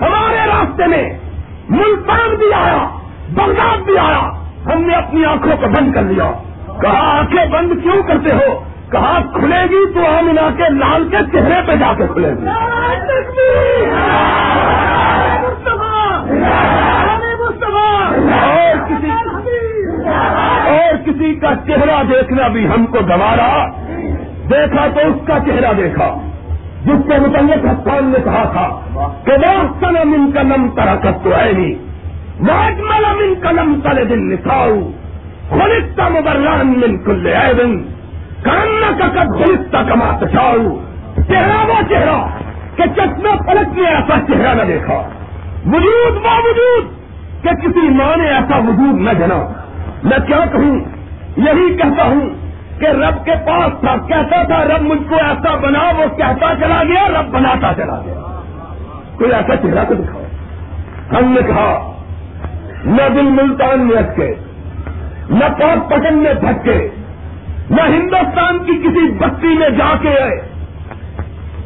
[0.00, 1.18] ہمارے راستے میں
[1.68, 2.88] ملتان بھی آیا
[3.28, 4.30] بغداد بھی آیا۔
[4.66, 6.32] ہم نے اپنی آنکھوں کو بند کر لیا۔
[6.82, 11.16] کہا آنکھیں بند کیوں کرتے ہو؟ کہا کھلے گی تو ہم ملا کے لال کے
[11.32, 12.48] چہرے پہ جا کے کھلے گی۔
[18.28, 19.73] اور کسی
[20.08, 23.66] اور کسی کا چہرہ دیکھنا بھی ہم کو گوارا
[24.50, 26.14] دیکھا تو اس کا چہرہ دیکھا،
[26.84, 28.66] جس کے متعلق حسان نے کہا تھا
[29.24, 31.74] کہ واستن من کا نم ترکت تو ہے نہیں
[32.48, 34.90] واجمل من کا نم تلے دن نساؤ
[35.50, 37.82] خلطہ مبران من کل دن
[38.42, 40.78] کاننا کا کب خلطہ کما چاؤ
[41.28, 42.18] چہرہ وہ چہرہ
[42.76, 45.02] کہ چشمہ پلک نے ایسا چہرہ نہ دیکھا۔
[45.66, 46.88] وجود با وجود
[47.42, 49.63] کہ کسی ماں نے ایسا وجود نہ جنا۔
[50.04, 50.78] میں کیا کہوں؟
[51.36, 52.20] یہی کہتا ہوں
[52.80, 56.82] کہ رب کے پاس تھا، کہتا تھا، رب مجھ کو ایسا بنا، وہ کہتا چلا
[56.88, 58.40] گیا، رب بناتا چلا گیا۔
[59.18, 60.22] کوئی ایسا چہرہ تو دکھاؤ۔
[61.12, 61.92] ہم نے کہا،
[62.84, 64.34] نہ دل ملتان میں اٹکے،
[65.30, 66.88] نہ پاک پٹن میں دھکے
[67.70, 70.40] نہ ہندوستان کی کسی بستی میں جا کے آئے۔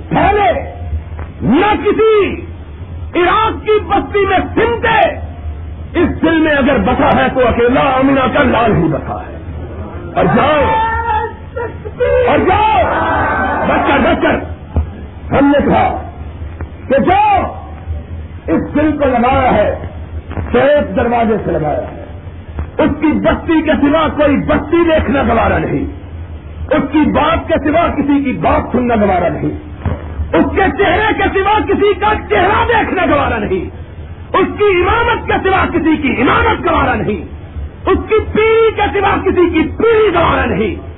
[0.09, 0.53] پہلے
[1.43, 2.41] نہ کسی
[3.15, 5.28] عراق کی بستی میں سمتے
[5.95, 9.39] اس دل میں اگر بسا ہے تو اکیلا امنا کا لال ہی بسا ہے۔
[10.15, 10.65] اور جاؤ۔
[12.29, 12.83] اور جاؤ۔
[13.69, 14.27] بچہ بچہ
[15.35, 16.11] ہم نے کہا
[16.89, 17.43] کہ جاؤ۔
[18.47, 19.89] اس دل کو لگایا ہے
[20.55, 22.05] ایک دروازے سے لگایا ہے۔
[22.79, 25.87] اس کی بستی کے سوا کوئی بستی دیکھنا گوارا نہیں۔
[26.71, 29.51] اس کی بات کے سوا کسی کی بات سننا گوارا نہیں۔
[30.33, 33.78] اس کے چہرے کے سوا کسی کا چہرہ دیکھنا گوارا نہیں۔
[34.33, 37.25] اس کی امامت کے سوا کسی کی امامت گوارا نہیں۔
[37.87, 40.89] اس کی پیڑھی کے سوا کسی کی پیڑھی گوارا نہیں۔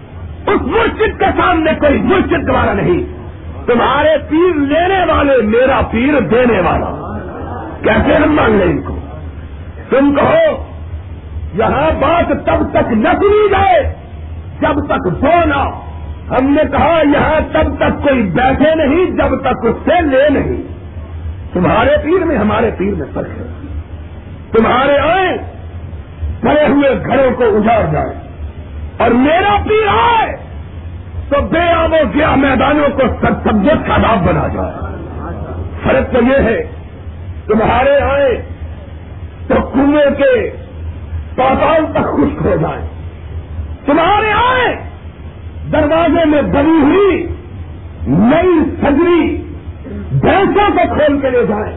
[0.51, 3.21] اس مرشد کے سامنے کوئی مرشد گوارا نہیں۔
[3.67, 7.19] تمہارے پیر لینے والے میرا پیر دینے والا۔
[7.83, 8.97] کیسے ہم مان لیں ان کو؟
[9.91, 10.65] تم کہو،
[11.55, 13.95] یہاں بات تب تک نہ سنی جائے،
[14.61, 15.65] جب تک بونا
[16.31, 20.80] ہم نے کہا، یہاں تب تک کوئی بیٹھے نہیں، جب تک اس سے لے نہیں۔
[21.53, 23.47] تمہارے پیر میں ہمارے پیر میں فرق ہے۔
[24.53, 25.39] تمہارے آئے
[26.43, 28.15] بڑے ہوئے گھروں کو اجاڑ جائے
[28.99, 30.37] اور میرا پیر آئے،
[31.29, 34.91] تو بے آب و گیا میدانوں کو سب سبجیکٹ کا داب بنا جائے۔
[35.83, 36.63] فرق تو یہ ہے،
[37.47, 38.43] تمہارے آئے
[39.49, 40.51] تو کنویں کے
[41.37, 42.83] پاتال تک خشک ہو جائے
[43.87, 44.77] تمہارے آئے
[45.73, 47.27] دروازے میں بنی ہوئی
[48.07, 49.50] نئی سجری
[50.13, 51.77] بھینسوں کو کھول کے لے جائیں۔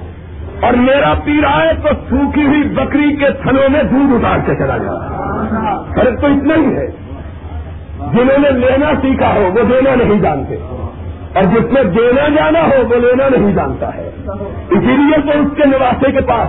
[0.61, 4.77] اور میرا پیر آئے تو سوکھی ہوئی بکری کے تھنوں میں دودھ اتار کے چلا
[4.77, 5.09] جائے۔
[5.95, 6.87] فرق تو اتنا ہی ہے۔
[8.13, 10.55] جنہوں نے لینا سیکھا ہو، وہ دینا نہیں جانتے۔
[11.33, 14.11] اور جس میں دینا جانا ہو، وہ لینا نہیں جانتا ہے۔
[14.69, 16.47] اسی لیے تو اس کے نواسے کے پاس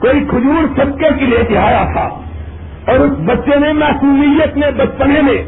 [0.00, 2.08] کوئی کھجور سبکے کی لے کے آیا تھا۔
[2.90, 5.44] اور اس بچے نے محسوسیت میں، بچپنے میں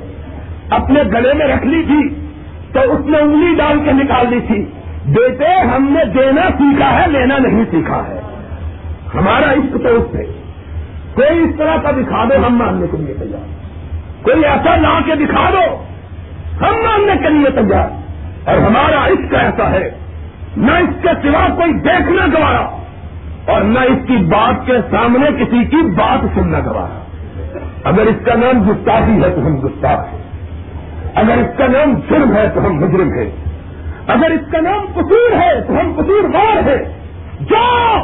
[0.70, 2.26] اپنے گلے میں رکھ لی تھی۔
[2.72, 4.66] تو اس نے انگلی ڈال کے نکال لی تھی۔
[5.06, 8.20] بیٹے، ہم نے دینا سیکھا ہے، لینا نہیں سیکھا ہے۔
[9.14, 10.24] ہمارا عشق تو اس سے
[11.14, 13.54] کوئی اس طرح کا دکھا دو، ہم ماننے کے لیے تیار۔
[14.22, 15.82] کوئی ایسا لا کے دکھا دو،
[16.60, 18.04] ہم ماننے کے لیے تیار۔
[18.48, 19.90] اور ہمارا عشق ایسا ہے،
[20.56, 22.78] نہ اس کے سوا کوئی دیکھنا گوارا،
[23.52, 27.04] اور نہ اس کی بات کے سامنے کسی کی بات سننا گوارا۔
[27.84, 30.22] اگر اس کا نام گستاخی ہے تو ہم گستاخ ہیں۔
[31.14, 33.53] اگر اس کا نام جرم ہے تو ہم مجرم ہیں۔
[34.06, 37.04] اگر اس کا نام قصور ہے تو ہم قصور وار ہیں۔
[37.40, 37.96] جو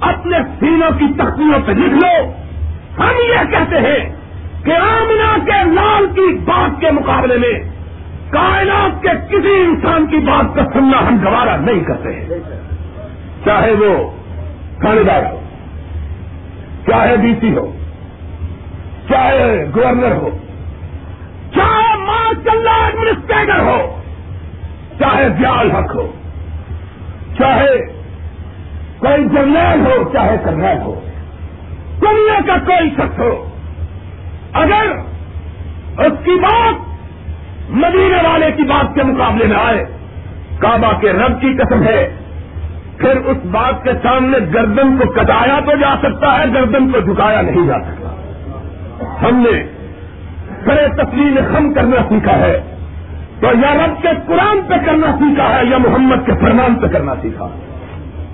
[0.00, 2.32] اپنے سینوں کی تختیوں پہ لکھ لو
[2.98, 4.16] ہم یہ کہتے ہیں
[4.64, 7.60] کہ آمنا کے لال کی بات کے مقابلے میں
[8.30, 12.28] کائنات کے کسی انسان کی بات کا سننا ہم گوارا نہیں کرتے ہیں۔
[13.44, 14.10] چاہے وہ
[14.80, 15.40] تھانے دار ہو،
[16.86, 17.72] چاہے ڈی سی ہو،
[19.08, 20.30] چاہے گورنر ہو،
[21.54, 24.00] چاہے ماشاء ایڈمنسٹریٹر ہو
[24.98, 26.12] چاہے دیال حق ہو
[27.38, 27.78] چاہے
[28.98, 31.00] کوئی جرنیل ہو، چاہے کرنیل ہو،
[32.02, 33.48] دنیا کا کوئی شخص ہو،
[34.52, 34.96] اگر
[36.06, 36.74] اس کی بات
[37.70, 39.84] مدینے والے کی بات کے مقابلے میں آئے،
[40.58, 42.16] کعبہ کے رب کی قسم ہے،
[42.98, 47.40] پھر اس بات کے سامنے گردن کو کٹایا تو جا سکتا ہے، گردن کو جھکایا
[47.40, 48.08] نہیں جا سکتا۔
[49.22, 49.62] ہم نے
[50.64, 52.73] کرے تسلیم خم کرنا سیکھا ہے۔
[53.44, 57.14] تو یا رب کے قرآن پہ کرنا سیکھا ہے، یا محمد کے فرمان پہ کرنا
[57.22, 57.44] سیکھا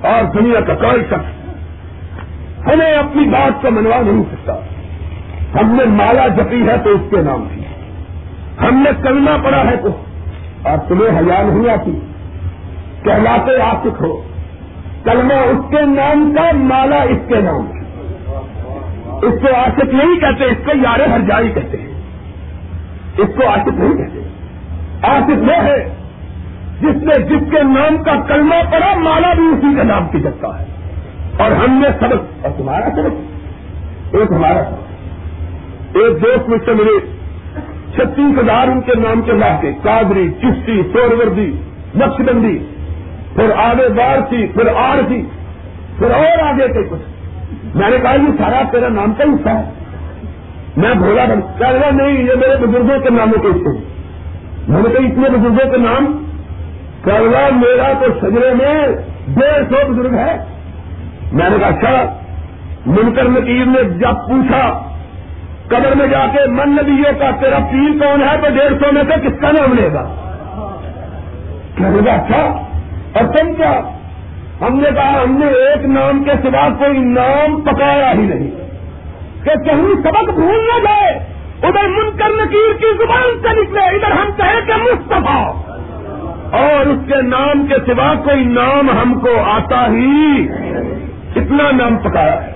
[0.02, 1.40] اور دنیا کا کوئی شخص
[2.66, 4.52] ہمیں اپنی بات کو منوا نہیں سکتا
[5.60, 7.60] ہم نے مالا جپی ہے تو اس کے نام کی۔
[8.60, 9.88] ہم نے کلمہ پڑا ہے تو۔
[10.62, 11.98] اور تمہیں حیا نہیں آتی۔
[13.02, 14.22] کہلاتے آسک ہو۔
[15.04, 17.84] کلمہ اس کے نام کا، مالا اس کے نام کی۔
[19.26, 22.00] اس کو آشک نہیں کہتے، اس کو یار ہر جائی کہتے ہیں۔
[23.18, 24.39] اس کو آشک نہیں کہتے۔
[25.02, 25.94] آصف وہ ہے
[26.80, 30.60] جس نے جس کے نام کا کلمہ پڑا مالا بھی اسی کے نام کی جگتا
[30.60, 30.64] ہے۔
[31.38, 33.14] اور ہم نے سبق، اور تمہارا سبق؟
[34.14, 36.98] ایک ہمارا سبق۔ ایک دوست مجھ سے ملے،
[37.94, 41.52] چھتیس ہزار ان کے نام کے لا کے کادری چشتی، سوروردی
[41.96, 42.58] نقش بندی
[43.34, 45.26] پھر آگے بار تھی پھر آڑ تھی
[45.98, 47.00] پھر اور آگے کے کچھ۔
[47.76, 49.70] میں نے کہا، یہ سارا تیرا نام کا حصہ ہے۔
[50.76, 53.89] میں بھولا بن کہہ رہا نہیں، یہ میرے بزرگوں کے ناموں کے حصے
[54.70, 56.24] میں نے کہا اتنے بزرگوں کے نام
[57.02, 58.86] کروا میرا تو سجرے میں
[59.28, 60.36] ڈیڑھ سو بزرگ ہے
[61.32, 62.14] میں نے کہا اچھا
[62.86, 64.82] منکر نکیر نے جب پوچھا،
[65.68, 69.02] قبر میں جا کے من نبیوں کا تیرا پیر کون ہے؟ تو ڈیڑھ سو میں
[69.02, 70.02] سے کس کا نام لے گا؟
[71.78, 72.42] کہنے کا اچھا
[73.12, 73.80] اور تم کیا؟
[74.60, 78.50] ہم نے کہا، ہم نے ایک نام کے سوا کوئی نام پکایا ہی نہیں۔
[79.44, 84.30] کہ کہیں سبق بھول نہ جائے۔ ادھر منکر نکیر کی زبان سے نکلے، ادھر ہم
[84.36, 85.54] کہیں کہ مصطفیٰ۔
[86.52, 90.48] اور اس کے نام کے سوا کوئی نام ہم کو آتا ہی
[91.36, 92.52] اتنا نام پکایا ہے۔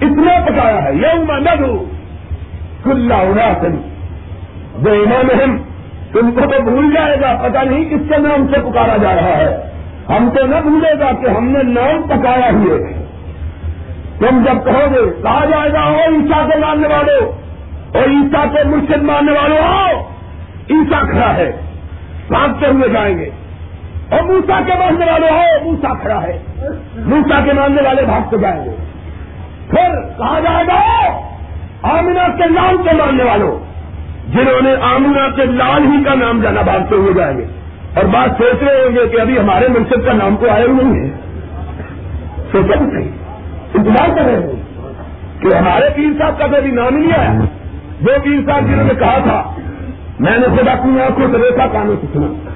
[0.00, 1.84] اتنا پکایا ہے۔ یوم نگو
[2.84, 3.76] کلا اڑاسن
[4.78, 5.58] جو امام ہم۔
[6.12, 9.36] تم کو تو بھول جائے گا پتا نہیں کس کے نام سے پکارا جا رہا
[9.36, 9.56] ہے۔
[10.08, 13.06] ہم تو نہ بھولے گا کہ ہم نے نام پکایا ہی ہے۔
[14.18, 17.41] تم جب کہو گے، کہا جائے گا او عیسا کو ماننے والوں
[17.94, 20.00] اور عیسا کو مرشد ماننے والوں آؤ۔
[20.70, 21.52] عیسا کھڑا ہے۔
[22.28, 23.30] بھاگتے ہوئے جائیں گے۔
[24.10, 26.38] اور موسا کے ماننے والے ہو موسا کھڑا ہے۔
[26.96, 28.70] موسا کے ماننے والے بھاگتے جائیں گے۔
[29.70, 30.82] پھر کہا جائے گا
[31.82, 33.58] آمنا کے لال کے ماننے والوں،
[34.32, 37.46] جنہوں نے آمنا کے لال ہی کا نام جانا بھاگتے ہوئے جائیں گے۔
[37.94, 40.72] اور بات سوچ رہے ہوں گے کہ ابھی ہمارے منصب کا نام تو آیا ہی
[40.72, 41.10] نہیں ہے۔
[42.52, 43.08] سوچا نہیں
[43.74, 44.62] انتظار کر رہے ہیں
[45.40, 47.61] کہ ہمارے پیر صاحب کا کبھی نام نہیں آیا۔
[48.02, 49.52] وہ پیر صاحب جنہوں نے کہا تھا،
[50.20, 52.50] میں نے خود اپنی آنکھوں سے دیکھا کانوں سے سنا۔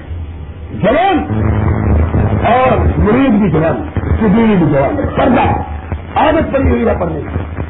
[0.73, 1.19] جوان
[2.47, 5.41] اور مریض بھی جوان سبھی بھی جوان، پردہ۔
[6.19, 7.63] عادت پڑی ہوئی ہے پڑھنے کی۔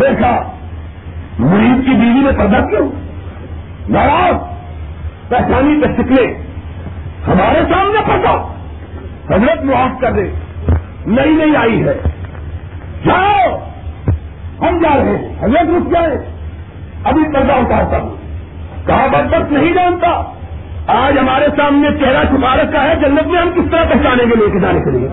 [0.00, 0.42] دیکھا
[1.38, 2.88] مریض کی بیوی نے پردہ کیوں؟
[3.88, 4.34] ناراض،
[5.28, 6.26] پہچانی پہ سکلے
[7.26, 8.54] ہمارے سامنے پڑھا
[9.30, 10.30] حضرت معاف کر دے۔
[11.06, 11.94] نئی نئی آئی ہے۔
[13.04, 13.58] جاؤ،
[14.60, 16.41] ہم جا رہے ہیں۔ حضرت رک جائے
[17.04, 18.16] ابھی پردہ اتارتا ہوں۔
[18.86, 20.32] کہا بدبخت نہیں جانتا۔
[20.86, 24.50] آج ہمارے سامنے چہرہ چھپا رکھا ہے، جنت میں ہم کس طرح پہچانیں گے لے
[24.52, 25.08] کے جانے کے لیے؟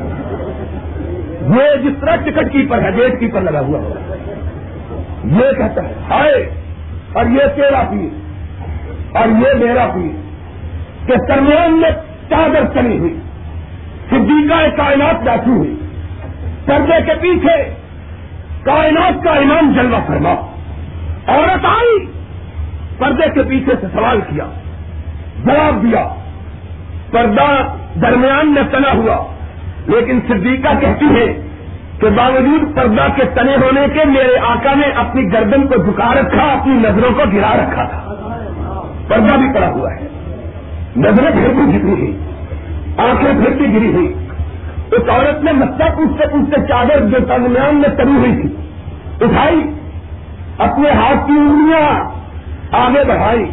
[1.41, 3.79] یہ جس طرح ٹکٹ کیپر ہے، گیٹ کیپر لگا ہوا
[5.23, 6.49] یہ کہتا ہے، ہائے،
[7.13, 8.17] اور یہ تیرا پیر،
[9.17, 10.29] اور یہ میرا پیر،
[11.07, 11.91] کہ درمیان میں
[12.29, 13.19] چادر چلی ہوئی،
[14.09, 15.75] صدیقہ کائنات بیٹھی ہوئی،
[16.65, 17.73] پردے کے پیچھے
[18.63, 20.48] کائنات کا امام جلوہ فرما۔
[21.29, 22.05] عورت آئی،
[22.97, 24.45] پردے کے پیچھے سے سوال کیا،
[25.45, 26.07] جواب دیا،
[27.11, 27.67] پردہ
[27.99, 29.25] درمیان میں تنا ہوا۔
[29.87, 31.47] لیکن صدیقہ کہتی ہے
[31.99, 36.43] کہ باوجود پردہ کے تنے ہونے کے میرے آقا نے اپنی گردن کو جھکا رکھا،
[36.43, 38.13] اپنی نظروں کو گرا رکھا تھا۔
[39.07, 40.07] پردہ بھی پڑا ہوا ہے۔
[40.97, 42.17] نظریں پھر بھی گری ہوئی،
[42.97, 44.13] آنکھیں پھر بھی گری ہوئی۔
[44.91, 48.49] اس عورت نے مسئلہ پوچھتے پوچھتے چادر جو درمیان میں تری ہوئی تھی،
[49.21, 49.61] اٹھائی
[50.59, 52.03] اپنے ہاتھ کی انگلیاں
[52.71, 53.45] آگے بڑھائی۔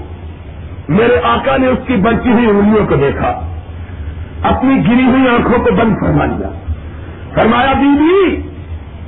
[0.89, 3.41] میرے آقا نے اس کی بچی ہوئی انگلیوں کو دیکھا۔
[4.43, 6.49] اپنی گری ہوئی آنکھوں کو بند فرما لیا
[7.35, 8.49] فرمایا بی بی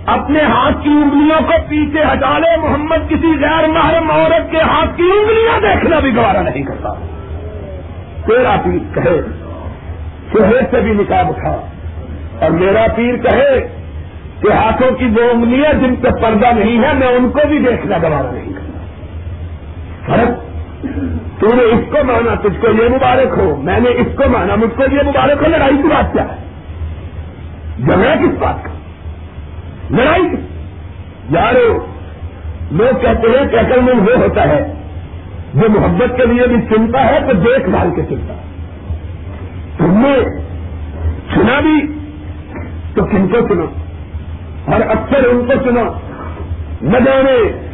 [0.06, 4.96] اپنے ہاتھ کی انگلیوں کو پیچھے ہٹا لے۔ محمد کسی غیر محرم عورت کے ہاتھ
[4.96, 6.94] کی انگلیاں دیکھنا بھی گوارا نہیں کرتا۔
[8.26, 9.20] تیرا پیر کہے
[10.32, 11.61] چہرے سے بھی نکاب اٹھا
[12.40, 13.77] اور میرا پیر کہے
[14.42, 17.98] کہ ہاتھوں کی وہ انگلیاں جن پہ پردہ نہیں ہے، میں ان کو بھی دیکھنا
[17.98, 18.68] گوارا نہیں۔ کرتا
[20.07, 20.48] فرق،
[21.40, 24.55] تو نے اس کو مانا، تجھ کو یہ مبارک ہو، میں نے اس کو مانا،
[24.55, 26.37] مجھ کو یہ مبارک ہو، لڑائی کی بات کیا ہے؟
[27.79, 28.70] جھگڑا کس بات کا؟
[29.90, 30.22] لڑائی
[31.31, 31.87] یارو،
[32.70, 34.74] لوگ کہتے ہیں کہ اصل میں وہ ہوتا ہے،
[35.55, 38.40] جو محبت کے لیے بھی چنتا ہے، تو دیکھ بھال کے چنتا ہے۔
[39.79, 40.24] تم نے
[41.35, 41.87] سنا بھی،
[42.94, 43.88] تو کن کو سنا
[44.72, 45.83] اور اکثر ان کو سنا۔
[46.83, 47.68] نہ جانے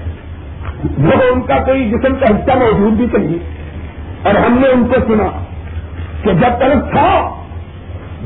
[0.99, 3.39] وہ ان کا کوئی جسم کا حصہ موجود بھی نہیں
[4.23, 5.45] اور ہم نے ان کو سنا
[6.23, 7.43] کہ جب تک تھا،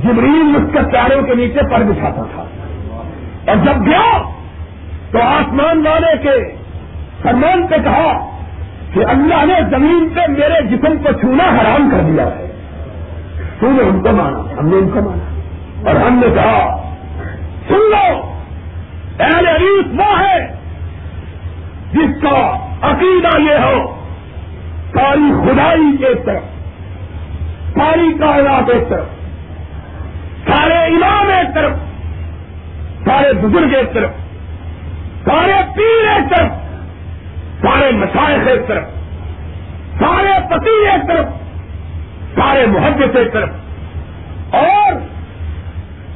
[0.05, 2.45] جبریل اس کے پیاروں کے نیچے پر بچھاتا تھا۔
[3.47, 4.23] اور جب گیا،
[5.11, 6.55] تو آسمان والے کے
[7.23, 8.39] سلمان پہ کہا
[8.95, 12.53] کہ اللہ نے زمین پہ میرے جسم کو چھونا حرام کر دیا ہے۔
[13.61, 15.41] تو نے ان کو مانا، ہم نے ان کو مانا۔
[15.91, 16.83] اور ہم نے کہا،
[17.69, 18.38] سن لو
[19.79, 20.57] اہل وہ ہے
[21.93, 24.01] جس کا عقیدہ یہ ہو،
[24.95, 26.43] ساری خدائی ایک طرف،
[27.75, 29.07] ساری کائنات ایک طرف،
[30.49, 31.73] سارے امام ایک طرف،
[33.05, 34.11] سارے بزرگ ایک طرف،
[35.25, 36.51] سارے پیر ایک طرف،
[37.63, 38.85] سارے مشائق ایک طرف،
[39.99, 41.27] سارے پتی ایک طرف،
[42.35, 43.49] سارے محبت ایک طرف۔
[44.51, 44.93] اور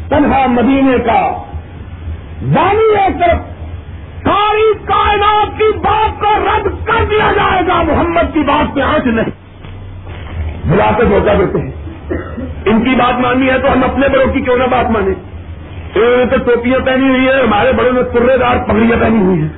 [0.09, 1.44] تنہا مدینے کا
[2.42, 3.52] بانی ایک طرف
[4.25, 9.07] ساری کائنات کی بات کو رد کر دیا جائے گا۔ محمد کی بات پہ آنچ
[9.07, 9.43] نہیں۔
[10.69, 11.71] بلا کے دھوکہ دیتے ہیں۔
[12.65, 15.15] ان کی بات ماننی ہے تو ہم اپنے بڑوں کی کیوں نہ بات مانیں؟
[15.95, 19.41] انہوں نے تو ٹوپیاں پہنی ہوئی ہیں، ہمارے بڑوں نے ترے دار پگڑیاں پہنی ہوئی
[19.41, 19.49] ہیں۔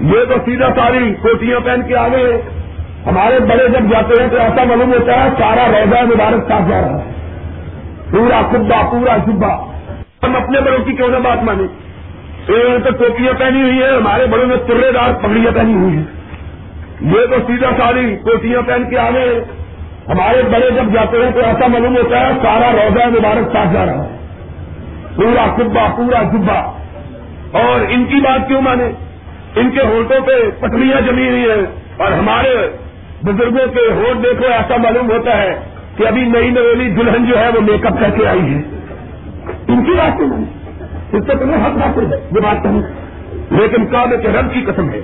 [0.00, 2.40] یہ تو سیدھا ساری کوٹیاں پہن کے آگے
[3.06, 6.80] ہمارے بڑے جب جاتے ہیں تو ایسا معلوم ہوتا ہے، سارا روزہ مبارک صاف جا
[6.80, 7.12] رہا ہے۔
[8.10, 9.54] پورا کبا پورا جبا
[10.22, 11.85] ہم اپنے بڑوں کی کیوں نہ بات مانیں؟
[12.48, 15.96] انہوں نے تو ٹوپیاں پہنی ہوئی ہیں، ہمارے بڑوں نے ترے دار پگڑیاں پہنی ہوئی
[15.96, 16.04] ہیں۔
[17.00, 19.40] یہ تو سیدھا ساری کوٹیاں پہن کے آگے
[20.08, 23.86] ہمارے بڑے جب جاتے ہیں تو ایسا معلوم ہوتا ہے سارا روزہ مبارک صاف جا
[23.86, 24.16] رہا ہے۔
[25.16, 26.58] پورا کبا پورا جبا
[27.52, 28.90] اور ان کی بات کیوں مانے؟
[29.56, 32.70] ان کے ہوٹوں پہ پٹریاں جمی ہوئی ہیں۔ اور ہمارے
[33.22, 35.60] بزرگوں کے ہوٹ دیکھو، ایسا معلوم ہوتا ہے
[35.96, 38.62] کہ ابھی نئی نویلی دلہن جو ہے وہ میک اپ کر کے آئی ہے۔
[39.68, 40.55] ان کی بات کیوں مانے؟
[41.12, 42.82] اس سے تمہیں حق حاصل ہے، یہ بات کہیں
[43.50, 45.00] لیکن کابے کے رب کی قسم ہے،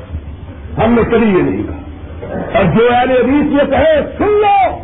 [0.85, 1.79] ہم نے کبھی یہ نہیں کہا۔
[2.59, 4.79] اور جو اہل حدیث یہ کہے، سن لو،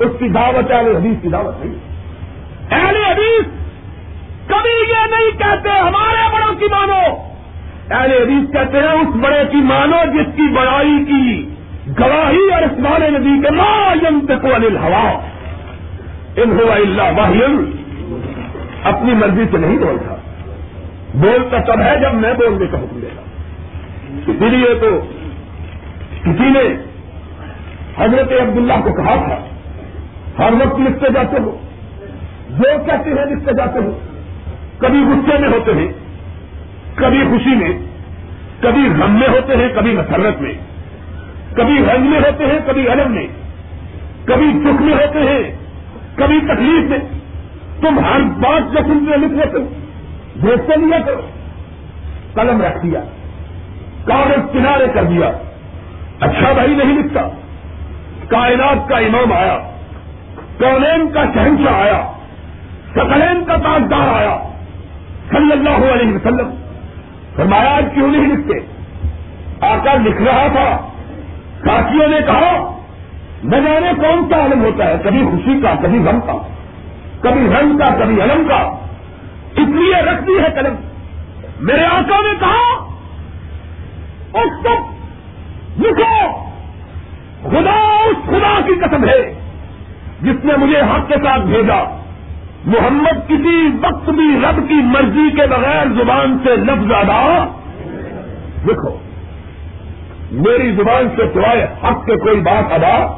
[0.00, 1.74] اس کی دعوت اہل حدیث کی دعوت نہیں
[2.70, 3.44] اہل حدیث
[4.46, 7.16] کبھی یہ نہیں کہتے، ہمارے بڑوں کی مانو۔
[7.90, 11.48] اہل حدیث کہتے ہیں، اس بڑے کی مانو جس کی بڑائی کی
[12.00, 15.16] گواہی اور اسمان نبی کے لا ينطق عن الهوى۔
[16.36, 17.42] ان هو الا وحی،
[18.84, 20.13] اپنی مرضی سے نہیں بولتا۔
[21.14, 23.22] بولتا تب ہے جب میں بولنے کا حکم دیتا
[24.26, 25.00] اسی لیے تو
[26.22, 26.76] کسی نے
[27.98, 29.48] حضرت عبداللہ کو کہا تھا،
[30.38, 31.60] ہر وقت لکھتے جاتے ہو۔
[32.50, 33.98] جو کہتے ہیں لکھتے جاتے ہو۔
[34.78, 35.92] کبھی غصے میں ہوتے ہیں،
[36.94, 37.78] کبھی خوشی میں،
[38.60, 40.52] کبھی غم میں ہوتے ہیں، کبھی مسرت میں۔
[41.56, 43.26] کبھی رنگ میں ہوتے ہیں، کبھی علم میں۔
[44.24, 45.56] کبھی دکھ میں ہوتے ہیں،
[46.14, 46.98] کبھی تکلیف میں۔
[47.80, 49.83] تم ہر بات جو سنتے لکھ لیتے ہو
[50.42, 51.20] دیکھتے لیا کرو۔
[52.34, 53.00] قلم رکھ دیا۔
[54.04, 55.30] کاغذ کنارے کر دیا۔
[56.20, 57.20] اچھا بھائی نہیں لکھتا۔
[58.28, 59.58] کائنات کا امام آیا۔
[60.58, 62.12] کونین کا شہنشاہ آیا۔
[62.90, 64.38] سکلین کا تاجدار آیا۔
[65.30, 66.50] صلی اللہ علیہ وسلم۔
[67.36, 68.58] فرمایا آج کیوں نہیں لکھتے؟
[69.60, 70.88] آقا لکھ رہا تھا۔
[71.66, 72.80] ساتھیوں نے کہا،
[73.44, 76.32] نہ جانے کون سا علم ہوتا ہے، کبھی خوشی کا، کبھی غم کا،
[77.20, 78.83] کبھی رنگ کا، کبھی علم کا۔
[79.56, 80.74] اس لیے رکھ دی ہے، قلم۔
[81.60, 82.94] میرے آقا نے کہا،
[84.40, 84.94] اس وقت
[85.80, 86.44] لکھو۔
[87.42, 89.34] خدا اس خدا کی قسم ہے
[90.22, 92.00] جس نے مجھے حق کے ساتھ بھیجا۔
[92.64, 97.46] محمد کسی وقت بھی رب کی مرضی کے بغیر زبان سے لفظ ادا
[98.66, 98.96] لکھو۔
[100.30, 103.16] میری زبان سے سوائے حق کے کوئی بات ادا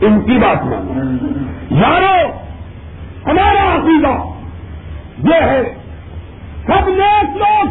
[0.00, 1.14] ان کی بات مانو
[1.70, 2.30] یارو،
[3.26, 4.39] ہمارا عقیدہ
[5.24, 5.74] یہ ہے۔
[6.66, 7.66] سب نیک لوگ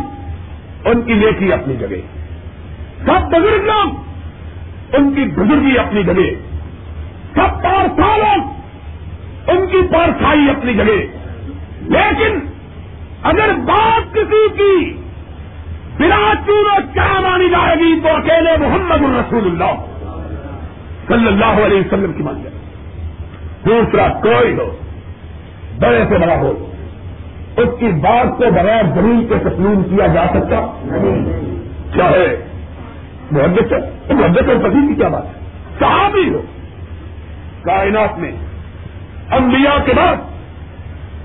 [0.85, 1.95] ان کی نیکی اپنی جگہ۔
[3.05, 3.93] سب بزرگ لوگ
[4.93, 6.33] ان کی بزرگی اپنی جگہ۔
[7.35, 8.47] سب پارسا لوگ
[9.47, 11.19] ان کی پارسائی اپنی جگہ۔
[11.81, 12.39] لیکن
[13.23, 14.93] اگر بات کسی کی
[15.99, 19.85] بنا چونو کیا مانی جائے گی تو اکیلے محمد الرسول اللہ
[21.07, 22.55] صلی اللہ علیہ وسلم کی مان جائے
[23.65, 24.77] دوسرا کوئی ہو،
[25.79, 26.68] بڑے سے بڑا ہو۔
[27.59, 30.79] اس کی بات کو بغیر زمین کے تسلیم کیا جا سکتا؟
[31.97, 32.45] چاہے
[33.31, 33.73] محبت
[34.09, 35.31] محبت اور پتی کی کیا بات ہے؟
[35.79, 36.41] صحابی ہو۔
[37.63, 38.31] کائنات میں
[39.31, 40.15] انبیاء کے بعد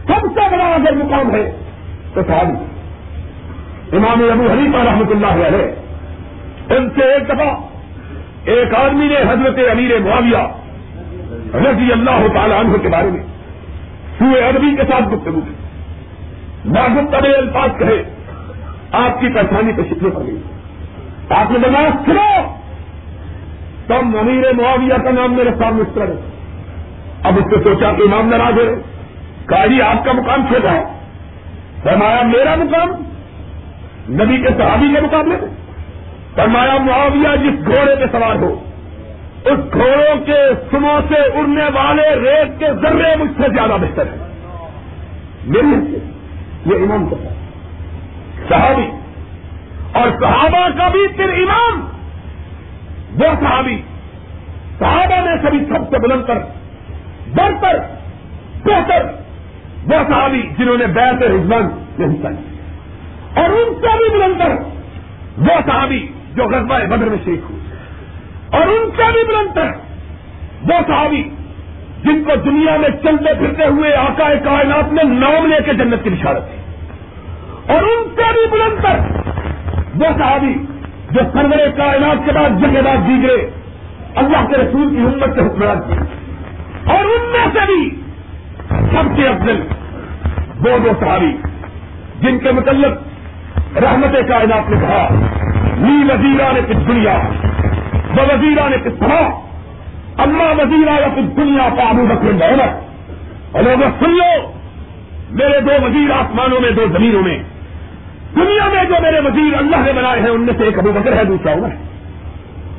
[0.06, 1.52] سب سے بڑا اگر مقام ہے
[2.14, 2.64] تو صحابی۔
[3.96, 5.66] امام ابو حنیفہ رحمۃ اللہ علیہ،
[6.76, 7.54] ان سے ایک دفعہ
[8.44, 10.46] ایک آدمی نے حضرت امیر معاویہ
[11.56, 13.22] رضی اللہ تعالی عنہ کے بارے میں
[14.18, 15.63] سوئے عربی کے ساتھ گفتگو کی۔
[16.64, 18.02] نازک طبع الفاظ کہے،
[18.92, 20.42] آپ کی پریشانی پہ شکر پڑ گئی۔
[21.30, 22.54] آپ نے بنا سنو!
[23.86, 26.06] تب امیر معاویہ کا نام میرے سامنے اس طرح
[27.22, 28.74] اب اس نے سوچا کہ امام ناراض ہو
[29.48, 30.84] کہا جی آپ کا مقام چھوٹا ہے۔
[31.82, 32.90] فرمایا، میرا مقام؟
[34.14, 35.48] نبی کے صحابی کے مقابلے میں۔
[36.34, 38.64] فرمایا، معاویہ جس گھوڑے پہ سوار ہو،
[39.44, 40.38] اس گھوڑوں کے
[40.70, 44.16] سنوں سے اڑنے والے ریت کے ذرے مجھ سے زیادہ بہتر ہے
[45.46, 45.98] میری
[46.66, 47.16] یہ امام کا
[48.48, 48.90] صحابی۔
[49.92, 51.80] اور صحابہ کا بھی پھر امام۔
[53.14, 53.82] وہ صحابی۔
[54.78, 56.38] صحابہ میں سبھی سب سے بلند کر
[57.34, 57.78] بڑھتر
[58.64, 59.04] بہتر
[59.84, 62.54] وہ صحابی جنہوں نے بیت رضوان میں حصہ لیا۔
[63.40, 64.50] اور ان سے بھی بلند کر
[65.38, 67.60] وہ صحابی جو غزبہ بدر میں شریک ہوئے۔
[68.50, 69.66] اور ان سے بھی بلند کر
[70.62, 71.28] وہ صحابی
[72.04, 76.10] جن کو دنیا میں چلتے پھرتے ہوئے آقا کائنات نے نام لے کے جنت کی
[76.10, 76.62] بشارت تھی
[77.74, 78.98] اور ان سے بھی بلند کر
[79.94, 80.54] وہ صحابی
[81.10, 83.36] جو سرور کائنات کے بعد جنگ بعد دیگرے
[84.16, 85.98] اللہ کے رسول کی امت سے حکمران کی
[86.90, 87.88] اور ان میں سے بھی
[88.90, 89.62] سب سے افضل
[90.64, 91.32] وہ دو صحابی
[92.20, 95.08] جن کے متعلق رحمت کائنات نے کہا
[95.78, 97.16] نی وزیرا نے کچھ دنیا
[98.16, 99.22] وہ وزیرا نے کچھ سما
[100.18, 102.94] اللہ وزیرا یا کچھ دنیا پابو بکر دولت
[103.52, 104.52] اور لوگ سن لو،
[105.30, 107.38] میرے دو وزیر آسمانوں میں، دو زمینوں میں۔
[108.34, 111.16] دنیا میں جو میرے وزیر اللہ نے بنائے ہیں، ان میں سے ایک ابو بکر
[111.16, 111.76] ہے، دوسرا عمر ہے۔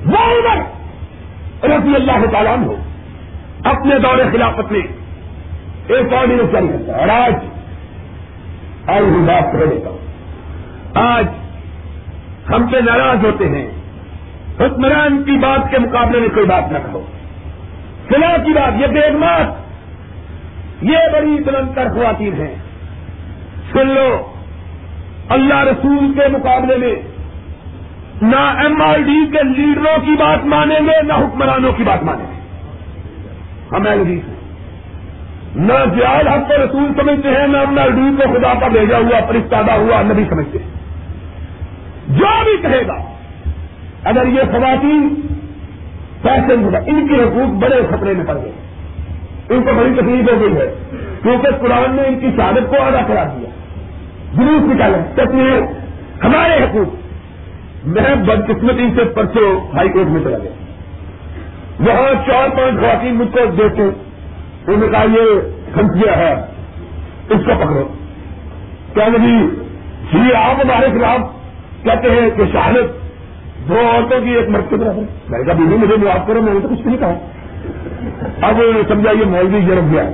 [0.05, 0.75] وہ عمر
[1.63, 2.75] رضی اللہ تعالیٰ ہو
[3.63, 4.81] اپنے دور خلافت میں
[5.87, 7.33] ایک اور نہیں جاری کرتا اور آج
[8.87, 9.97] آج ہم بات کر دیتا ہوں۔
[10.93, 11.25] آج
[12.49, 13.67] ہم پہ ناراض ہوتے ہیں۔
[14.59, 17.05] حکمران کی بات کے مقابلے میں کوئی بات نہ کہو۔
[18.09, 19.09] فلاں کی بات، یہ بے
[20.81, 22.55] یہ بڑی بلند خواتین ہیں۔
[23.71, 24.33] سن لو،
[25.29, 26.95] اللہ رسول کے مقابلے میں،
[28.21, 32.25] نہ ایم آئی ڈی کے لیڈروں کی بات مانیں گے، نہ حکمرانوں کی بات مانیں
[32.25, 32.41] گے۔
[33.71, 34.21] ہم ایل ڈی
[35.55, 38.97] نہ زیاد حق کو رسول سمجھتے ہیں، نہ ایم آئی ڈی کو خدا کا بھیجا
[38.97, 40.69] ہوا پرستادہ ہوا، نبی سمجھتے ہیں۔
[42.07, 43.13] جو بھی کہے گا،
[44.03, 45.27] اگر یہ خواتین
[46.25, 48.51] فیشن ہوگا ان کی حقوق بڑے خطرے میں پڑ گئے۔
[49.49, 50.73] ان کو بڑی تکلیف ہو گئی ہے۔
[51.23, 53.49] کیونکہ قرآن نے ان کی شہادت کو ادا کرا دیا۔
[54.33, 55.61] جلوس نکالے تصویر
[56.23, 57.05] ہمارے حقوق۔
[57.87, 60.51] میں بدقسمتی سے پرسوں ہائی کورٹ میں چلا گیا۔
[61.79, 65.39] وہاں چار پانچ خواتین مجھ کو دیکھتے انہوں نے کہا، یہ
[65.73, 66.33] کھنسیا ہے
[67.29, 67.87] اس کو پکڑو۔
[68.93, 69.47] کیا نہیں
[70.13, 71.19] جی آپ ہمارے خلاف
[71.83, 73.04] کہتے ہیں کہ شہادت
[73.69, 76.53] دو عورتوں کی ایک مرد کے برابر میں نے کہا، بیوی، مجھے معاف کرو، میں
[76.53, 77.13] نے تو کچھ نہیں کہا۔
[78.41, 80.09] اب سمجھا، یہ مولوی جرم گیا۔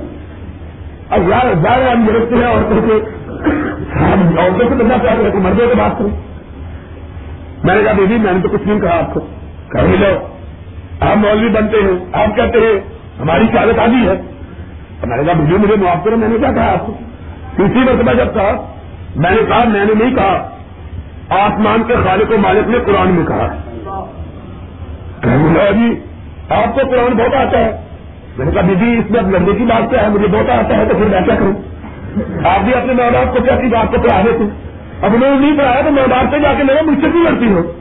[1.10, 2.92] اب یار بار ہم گرفتے ہیں عورتوں کے۔
[4.40, 6.10] عورتوں سے بننا چاہتے ہیں مردوں سے بات کروں
[7.64, 9.20] میں نے کہا دیدی میں نے تو کچھ نہیں کہا آپ کو۔
[9.72, 10.26] کہیں لو،
[11.00, 12.80] آپ مولوی بنتے ہیں، آپ کہتے ہیں،
[13.20, 14.22] ہماری شہادت آدھی ہے۔
[15.04, 16.92] میں نے کہا مجھے مجھے معاف کرو، میں نے کیا کہا آپ کو؟
[17.56, 18.72] تیسری مرتبہ جب کہا،
[19.16, 20.51] میں نے کہا، میں نے نہیں کہا۔
[21.40, 23.46] آسمان کے خالق و مالک نے قرآن میں کہا۔
[25.72, 26.00] جی
[26.50, 27.70] آپ کو قرآن بہت آتا ہے۔
[28.38, 30.76] میں نے کہا دیدی اس میں اب لڑنے کی بات کیا ہے مجھے بہت آتا
[30.76, 31.52] ہے تو پھر میں کیا کروں؟
[32.44, 34.44] آپ بھی اپنے ماں باپ کو کیا بات کو پڑھا دیتے
[35.02, 37.24] اب انہوں نے نہیں پڑھایا تو ماں باپ سے جا کے میرے مجھ سے کیوں
[37.24, 37.72] لڑتی ہو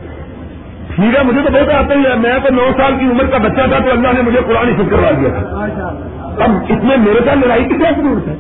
[0.95, 3.38] ٹھیک ہے مجھے تو بہت آتا ہی ہے میں تو نو سال کی عمر کا
[3.38, 5.66] بچہ تھا تو اللہ نے مجھے قرآن حفظ کروا دیا تھا۔
[6.43, 8.36] اب اس میں میرے ساتھ لڑائی کی کیا ضرورت ہے؟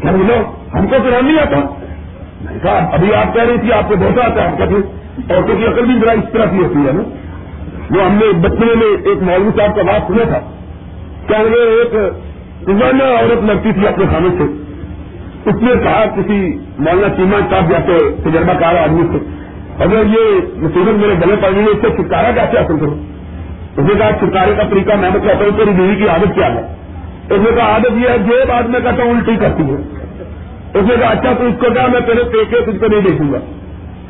[0.00, 0.34] کیا بولو
[0.74, 1.79] ہم کو قرآن نہیں آتا؟
[2.50, 4.74] میں کہا ابھی آپ کہہ رہی تھی، آپ کو بہت آتا ہے کہتے
[5.34, 7.02] عورتوں کی عقل بھی ذرا اس طرح کی ہوتی ہے نا۔
[7.90, 10.38] وہ ہم نے بچپنے میں ایک مولوی صاحب کا بات سنا تھا۔
[11.26, 11.94] کیا ایک
[12.68, 14.44] روزانہ عورت لگتی تھی اپنے خانے سے؟
[15.50, 19.40] اس نے کہا، کسی مولانا چیما صاحب جیسے تجربہ کار آدمی سے
[19.82, 22.94] اگر یہ مصیبت میرے گلے پڑ گئی اس سے چھٹکارا کیسے حاصل کروں؟
[23.76, 26.60] اس نے کہا، چھٹکارے کا طریقہ میں کہتا ہوں تیری بیوی کی عادت کیا ہے۔
[27.30, 29.99] اس نے کہا، عادت یہ ہے، جو بعد میں کہتا ہوں، الٹی کرتی ہے۔
[30.74, 33.32] اس نے کہا اچھا تو اس کو کہا، میں پہلے پیکے تجھ کو نہیں دیکھوں
[33.32, 33.38] گا.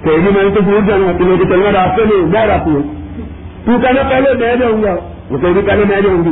[0.02, 2.82] کہ میں تو دور جاؤں گا تمہیں کہ چلنا راستے میں باہر آتی ہوں۔
[3.64, 4.96] تو کہنا، پہلے میں جاؤں گا.
[5.30, 6.30] وہ کہ پہلے میں جاؤں گی۔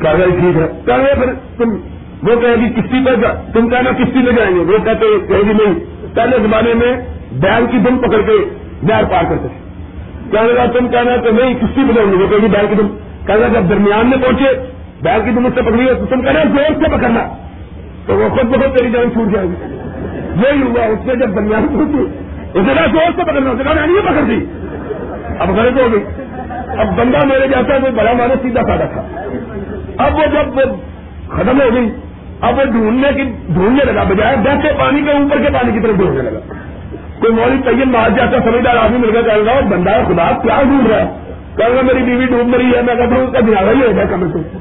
[0.00, 1.70] کہ ٹھیک ہے۔ کہ پھر تم
[2.22, 3.10] وہ کہے گی کشتی پہ
[3.52, 5.74] تم کہنا، کشتی پہ جائیں گے۔ وہ کہتے کہے گی نہیں۔
[6.14, 6.92] پہلے زمانے میں
[7.32, 8.48] بیل کی دم پکڑ کے
[8.82, 9.48] نہر پار کرتے
[10.30, 12.74] کہنے لگا، تم کہنا کہ نہیں، کشتی پہ جاؤں گی۔ وہ کہے گی بیل کی
[12.74, 12.86] دم
[13.26, 14.66] کہنا جب درمیان میں پہنچے،
[15.02, 17.49] بیل کی دم اس سے پکڑی ہے، تو تم کہنا، زور سے پکڑنا۔
[18.10, 19.54] تو وہ خود بخود تیری جان چھوٹ جائے گی۔
[20.36, 22.18] یہی ہوا اس نے جب درمیان پہنچی
[22.54, 24.44] اس نے کہا زور سے پکڑنا اسے کہا نہیں پکڑ دی۔
[25.38, 26.04] اب غلط ہو گئی۔
[26.78, 29.02] اب بندہ میرے جیسا وہ بڑا مارے سیدھا سادہ تھا۔
[30.04, 30.76] اب وہ جب وہ
[31.28, 31.90] ختم ہو گئی،
[32.40, 33.22] اب وہ ڈھونڈنے کی
[33.54, 36.54] ڈھونڈنے لگا، بجائے بہتے پانی کے اوپر کے پانی کی طرف ڈھونڈنے لگا۔
[37.20, 40.90] کوئی مولوی طیب مار جاتا، سمجھدار آدمی مل کر کہہ رہا بندہ خدا کیا ڈھونڈ
[40.90, 43.86] رہا ہے؟ کہ میری بیوی ڈوب مری ہے، میں کہتا ہوں اس کا دھیان ہی
[43.86, 44.59] ہو جائے کم سے۔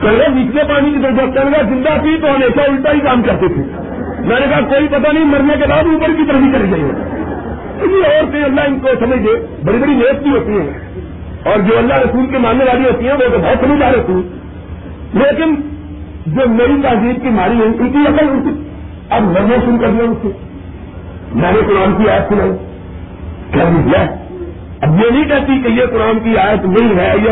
[0.00, 0.08] تو
[0.54, 3.62] کہ پانی کی طرف کہنے گا زندہ تھی تو ہمیشہ الٹا ہی کام کرتے تھے
[4.18, 6.84] میں نے کہا، کوئی پتہ نہیں، مرنے کے بعد اوپر کی طرف ہی چلی گئی
[6.84, 7.16] ہے۔
[8.04, 10.78] اور اللہ ان کو سمجھے، بڑی بڑی نیت کی ہوتی ہیں۔
[11.44, 14.22] اور جو اللہ رسول کے ماننے والی ہوتی ہیں، وہ تو بہت سمجھدار ہوتی ہیں
[15.12, 15.54] لیکن
[16.26, 18.68] جو نئی تہذیب کی ماری ہے، ان کی عقل ان کی۔
[19.10, 20.28] اب مرنا شروع کر دیا ان سے
[21.34, 22.50] میں نے قرآن کی آیت سنائی۔
[23.52, 24.06] کیا دیا
[24.80, 27.30] اب یہ نہیں کہتی کہ یہ قرآن کی آیت نہیں ہے، یہ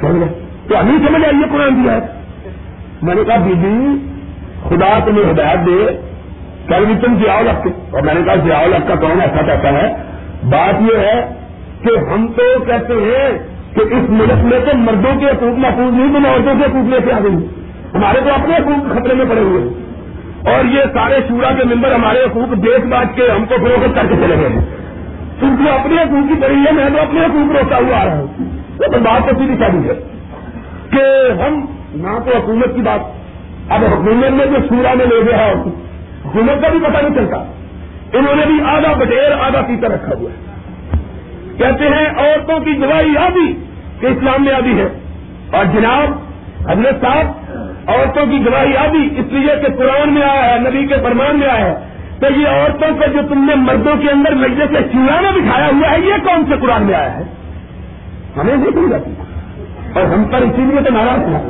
[0.00, 2.04] سمجھ تو ابھی سمجھ آئیے قرآن کی آیت
[3.02, 3.52] میں نے کہا بی
[4.68, 6.00] خدا تمہیں ہدایت دے۔
[6.68, 9.68] کل بھی تم ضیاء الگ اور میں نے کہا، ضیاء الگ کا کون ایسا کہتا
[9.68, 9.94] ہے؟
[10.44, 11.34] بات یہ ہے
[11.82, 13.38] کہ ہم تو کہتے ہیں
[13.74, 16.98] کہ اس ملک میں تو مردوں کے حقوق محفوظ نہیں تو عورتوں کے حقوق لے
[17.04, 17.46] کے آ گئی۔
[17.94, 19.84] ہمارے تو اپنے حقوق خطرے میں پڑے ہوئے ہیں۔
[20.54, 24.06] اور یہ سارے شورا کے ممبر ہمارے حقوق دیکھ بات کے ہم کو فروخت کر
[24.06, 24.64] کے چلے گئے ہیں۔
[25.40, 28.18] تم کو اپنے حقوق کی پڑی ہے، میں تو اپنے حقوق روکا ہوا آ رہا
[28.18, 28.26] ہوں۔
[28.78, 30.13] تو بات تو سیدھی شادی ہے۔
[30.94, 33.00] کہ ہم نہ تو حکومت کی بات
[33.68, 35.52] اب حکومت میں جو سورا میں لے گیا
[36.24, 37.44] حکومت کا بھی پتہ نہیں چلتا۔
[38.12, 40.54] انہوں نے بھی آدھا بٹیر آدھا پیتا رکھا ہوا ہے۔
[41.58, 43.54] کہتے ہیں عورتوں کی گواہی آدھی
[44.00, 44.88] کہ اسلام میں آدھی ہے۔
[45.52, 46.10] اور جناب،
[46.70, 47.26] حضرت صاحب،
[47.86, 51.48] عورتوں کی گواہی آدھی، اس لیے کہ قرآن میں آیا ہے، نبی کے فرمان میں
[51.48, 51.86] آیا ہے۔
[52.20, 55.90] تو یہ عورتوں کو جو تم نے مردوں کے اندر لگنے سے چورانا دکھایا ہوا
[55.90, 57.22] ہے، یہ کون سے قرآن میں آیا ہے؟
[58.36, 58.92] ہمیں نہیں بھول
[59.94, 61.40] اور ہم پر اسی لیے تو ناراض ہیں۔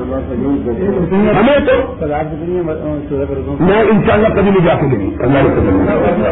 [1.34, 1.72] ہمیں تو
[3.60, 5.06] میں ان شاء اللہ کبھی نہیں جا کے دیں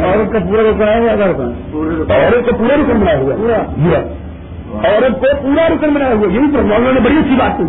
[0.04, 3.34] عورت کا پورا رکن ہے عورت کو پورا رکن بنایا ہوا
[3.76, 7.64] جی عورت کو پورا رکن بنایا ہوا یہی تو مولوں نے بڑی اچھی بات کی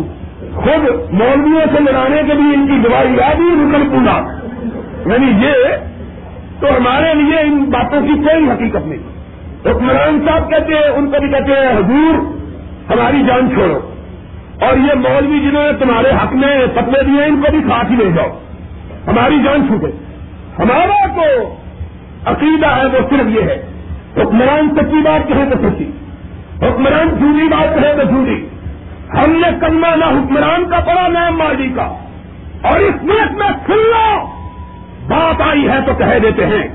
[0.54, 4.16] خود مولویوں سے لڑانے کے لیے ان کی دوائی یاد ہی رکن پورا
[5.06, 5.76] یعنی یہ
[6.60, 8.98] تو ہمارے لیے ان باتوں کی کوئی حقیقت نہیں۔
[9.66, 12.14] حکمران صاحب کہتے ہیں ان کو بھی کہتے ہیں حضور
[12.92, 13.93] ہماری جان چھوڑو۔
[14.60, 17.96] اور یہ مولوی جنہوں نے تمہارے حق میں پتلے دیے ان کو بھی ساتھ ہی
[17.96, 18.38] لے جاؤ۔
[19.06, 19.86] ہماری جان چھوٹے۔
[20.58, 21.54] ہمارا تو
[22.26, 23.66] عقیدہ ہے، وہ صرف یہ ہے۔
[24.16, 25.90] حکمران سچی بات کہے تو سچی۔
[26.62, 28.48] حکمران جھوٹی بات کہے تو جھوٹی۔
[29.14, 31.82] ہم نے کرنا نہ حکمران کا پڑا نہ مالی کا۔
[32.62, 33.92] اور اس ملک میں سن
[35.08, 36.68] بات آئی ہے تو کہہ دیتے ہیں۔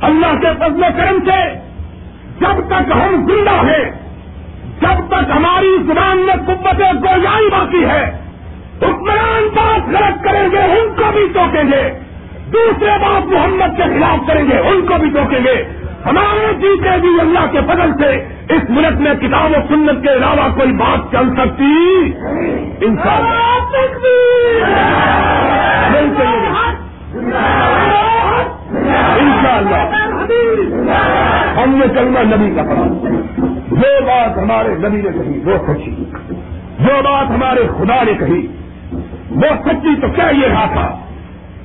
[0.00, 1.54] اللہ کے فضل کرم سے
[2.40, 4.05] جب تک ہم زندہ ہیں
[4.80, 8.18] جب تک ہماری زبان میں قوت گویائی باقی ہے
[8.82, 12.00] حکمران بات غلط کریں گے ان کو بھی ٹوکیں گے۔
[12.52, 15.64] دوسرے بات محمد کے خلاف کریں گے ان کو بھی ٹوکیں گے۔
[16.06, 18.24] ہمارے جیتے بھی اللہ کے فضل سے
[18.54, 22.12] اس ملک میں کتاب و سنت کے علاوہ کوئی بات چل سکتی۔
[22.86, 23.42] ان شاء اللہ
[31.62, 32.84] ہم نے چلنا نبی کا پڑھا۔
[33.70, 35.90] جو بات ہمارے نبی نے کہی، وہ سچی۔
[36.78, 38.46] جو بات ہمارے خدا نے کہی،
[39.30, 40.98] وہ سچی تو کیا یہ رہا تھا؟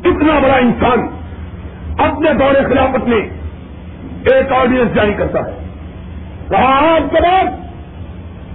[0.06, 1.00] اتنا بڑا انسان
[2.00, 3.22] اپنے دور خلافت میں
[4.24, 5.68] ایک آڈینس جاری کرتا ہے۔
[6.50, 7.46] کہا، آج کے بعد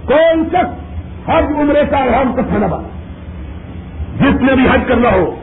[0.07, 0.89] کون شخص
[1.29, 2.87] حج، عمرے کا احرام کا کھانا بنا
[4.21, 5.35] جس نے بھی حج کرنا ہو،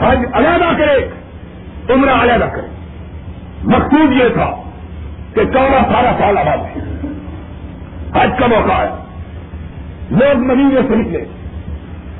[0.00, 1.17] حج علیحدہ کرے
[1.90, 2.66] عمرہ علیحدہ کرے۔
[3.64, 4.50] مقصود یہ تھا
[5.34, 6.82] کہ چودہ سارا سال آباد ہے۔
[8.14, 8.88] حج کا موقع ہے۔
[10.10, 11.24] لوگ مدینے میں خرید لے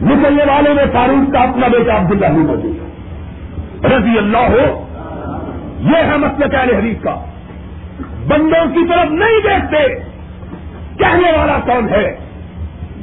[0.03, 2.89] نکلنے والے میں فاروق کا اپنا بیٹا عبداللہ ہی موجود ہے۔
[3.97, 4.85] رضی اللہ ہو۔
[5.81, 7.25] یہ ہے مسئلہ پہلے حریف کا۔
[8.29, 9.95] بندوں کی طرف نہیں دیکھتے۔
[10.99, 12.17] کہنے والا کون ہے؟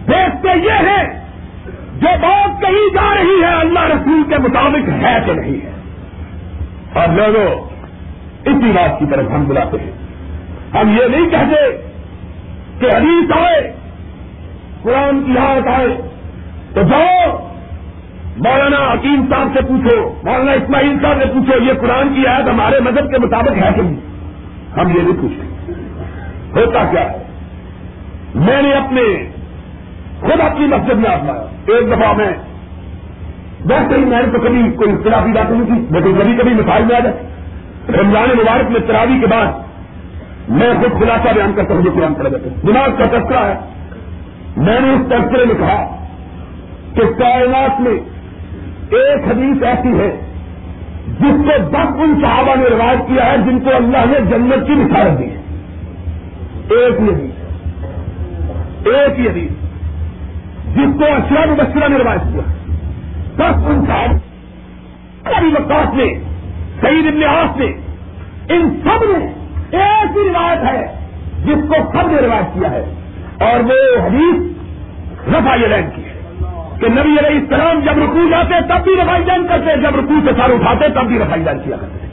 [0.07, 1.19] دیکھتے یہ ہے
[1.95, 5.74] جو بات کہی جا رہی ہے اللہ رسول کے مطابق ہے کہ نہیں ہے۔
[6.95, 7.69] اور لوگوں
[8.45, 9.91] اسی بات کی طرف ہم بلاتے ہیں۔
[10.73, 11.87] ہم یہ نہیں کہتے
[12.79, 13.73] کہ حدیث آئے،
[14.83, 15.87] قرآن کی حالت آئے،
[16.73, 17.47] تو جاؤ،
[18.37, 22.79] مولانا حکیم صاحب سے پوچھو، مولانا اسماعیل صاحب سے پوچھو، یہ قرآن کی آیت ہمارے
[22.79, 23.95] مذہب کے مطابق ہے کہ نہیں؟
[24.79, 25.71] ہم یہ نہیں پوچھتے۔
[26.59, 27.17] ہوتا کیا ہے؟
[28.35, 29.29] میں نے اپنے
[30.19, 32.31] خود اپنی مسجد میں آزمایا۔ ایک دفعہ میں
[33.65, 36.83] ویسے ہی میں نے تو کبھی کوئی اختلافی بات نہیں تھی لیکن کبھی کبھی مثال
[36.83, 37.15] میں آ جائے
[37.89, 39.45] رمضان مبارک میں تراوی کے بعد
[40.49, 43.55] میں خود خلاصہ بیان کرتا ہوں جو قرآن پڑھ دیتے دماغ کا تذکرہ ہے۔
[44.57, 46.05] میں نے اس تذکرے میں کہا
[46.93, 47.91] کہ کائنات میں
[48.89, 50.19] ایک حدیث ایسی ہے
[51.07, 54.73] جس کو دس ان صحابہ نے روایت کیا ہے جن کو اللہ نے جنت کی
[54.73, 55.41] نثارت دی ہے
[56.69, 57.31] ایک ہی حدیث۔
[58.87, 59.51] ایک ہی حدیث۔
[60.75, 62.64] جس کو اشرا مبشرہ نے روایت کیا۔ ہے
[63.35, 64.15] دس ان صاحب
[65.35, 66.13] ابھی وقاص نے
[66.81, 67.65] سعید ابن آس نے
[68.49, 69.25] ان سب نے
[69.77, 70.95] ایک ہی روایت ہے
[71.45, 72.83] جس کو سب نے روایت کیا ہے۔
[73.39, 74.35] اور وہ حدیث
[75.27, 76.13] رفا لین کی ہے
[76.79, 80.31] کہ نبی علیہ السلام جب رکو جاتے تب بھی رفائی جان کرتے، جب رکو سے
[80.37, 82.07] سر اٹھاتے تب بھی رفائی جان کیا کرتے۔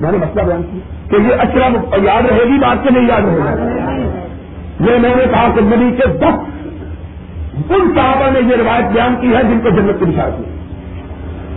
[0.00, 3.20] میں نے مسئلہ بیان کیا کہ یہ اچھا یاد رہے گی بات سے نہیں یاد
[3.20, 6.49] رہے گا یہ میں نے کہا کہ نبی کے دس
[7.70, 10.50] ان صحابہ نے یہ روایت بیان کی ہے جن کو جنت کی نشان کی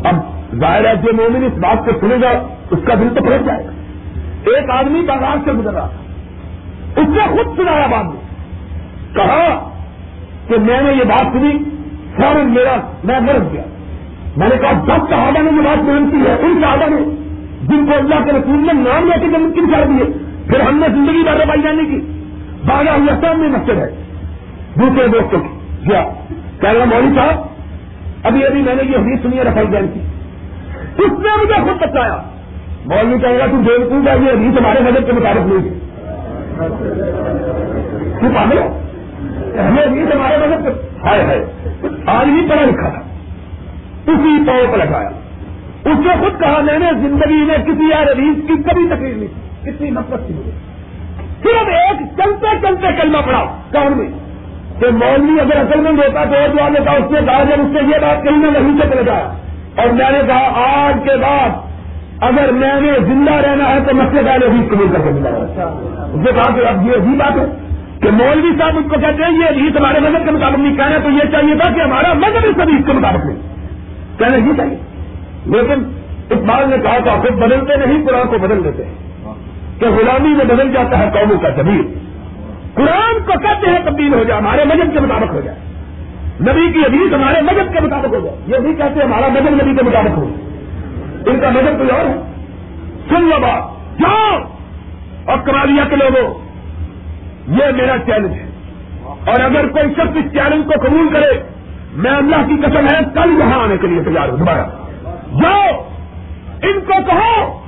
[0.08, 0.16] اب
[0.56, 3.66] ظاہر ہے جو مومن اس بات کو سنے گا، اس کا دل تو پھر جائے
[3.66, 3.72] گا۔
[4.46, 5.98] ایک آدمی بازار سے گزر رہا تھا
[7.02, 8.22] اس نے خود سنایا بعد میں
[9.16, 9.70] کہا
[10.48, 11.58] کہ میں نے یہ بات سنی
[12.16, 13.64] فوراً میرا، میں مرض گیا۔
[14.38, 17.16] میں نے کہا، دس صحابہ نے یہ بات بیان کی ہے۔ ان صحابہ نے،
[17.68, 20.06] جن کو اللہ کے رسول نے نام لے کے جنت کی نشان دیے
[20.48, 22.02] پھر ہم نے زندگی بھر روائی جانے کی۔
[22.68, 23.90] باغا ہوا سامنے مسجد ہے۔
[24.76, 25.53] دوسرے دوستوں کی۔
[25.88, 26.04] کیا
[26.62, 27.46] کہہ رہا مولوی صاحب،
[28.24, 30.00] ابھی ابھی میں نے یہ حدیث سنی ہے رفائی جان کی۔
[30.98, 32.18] اس نے مجھے خود بتایا
[32.86, 35.80] مولوی کہے گا تم دیر پوچھا یہ حدیث ہمارے مدد کے مطابق نہیں ہے۔
[38.22, 38.58] تو پاگل
[39.56, 41.46] یہ حدیث ہمارے مدد کے ہائے ہے
[42.06, 43.00] آج بھی پڑھا لکھا تھا۔
[44.08, 45.10] اسی پاؤ پر لگایا۔
[45.86, 49.64] اس نے خود کہا، میں نے زندگی میں کسی یار حدیث کی کبھی تکلیف نہیں۔
[49.64, 50.52] کتنی نفرت کی مجھے۔
[51.44, 54.23] صرف ایک چلتے چلتے کلمہ پڑا کون میں۔
[54.80, 57.68] کہ مولوی اگر اصل میں ہوتا تو اور جو آنے اس نے کہا جب اس
[57.74, 59.12] سے یہ بات کہیں میں وہیں سے چلے
[59.82, 61.50] اور میں نے کہا آج کے بعد
[62.24, 66.16] اگر میں نے زندہ رہنا ہے تو مسئلے پہلے بھی قبول کر کے ملا اس
[66.16, 67.46] نے کہا کہ اب یہ عجیب بات ہے
[68.02, 70.98] کہ مولوی صاحب اس کو کہتے ہیں یہ عجیب ہمارے مذہب کے مطابق نہیں کہنا
[71.04, 73.38] تو یہ چاہیے تھا کہ ہمارا مذہب اس حدیث کے مطابق نہیں
[74.18, 74.76] کہنا یہ چاہیے۔
[75.46, 75.84] لیکن
[76.32, 78.94] اقبال نے کہا تھا خود بدلتے نہیں، قرآن کو بدل دیتے ہیں۔
[79.80, 82.03] کہ غلامی میں بدل جاتا ہے قوموں کا جبیر
[82.74, 85.60] قرآن کو کہتے ہیں تبدیل ہو جائے، ہمارے مذہب کے مطابق ہو جائے۔
[86.42, 89.50] نبی کی حدیث ہمارے مذہب کے مطابق ہو جائے۔ یہ بھی کہتے ہیں ہمارا مذہب
[89.50, 90.36] نبی کے مطابق ہو
[91.26, 92.16] ان کا مذہب کوئی اور ہے؟
[93.10, 93.64] سن لو بات،
[94.00, 94.40] جاؤ۔
[95.26, 96.34] اور کرالیہ کے لوگوں،
[97.48, 98.50] یہ میرا چیلنج ہے۔
[99.04, 101.44] اور اگر کوئی شخص اس چیلنج کو قبول کرے،
[101.94, 104.66] میں اللہ کی قسم ہے، کل یہاں آنے کے لیے تیار ہوں۔ دوبارہ۔
[105.44, 105.90] جاؤ۔
[106.64, 107.62] ان کو کہو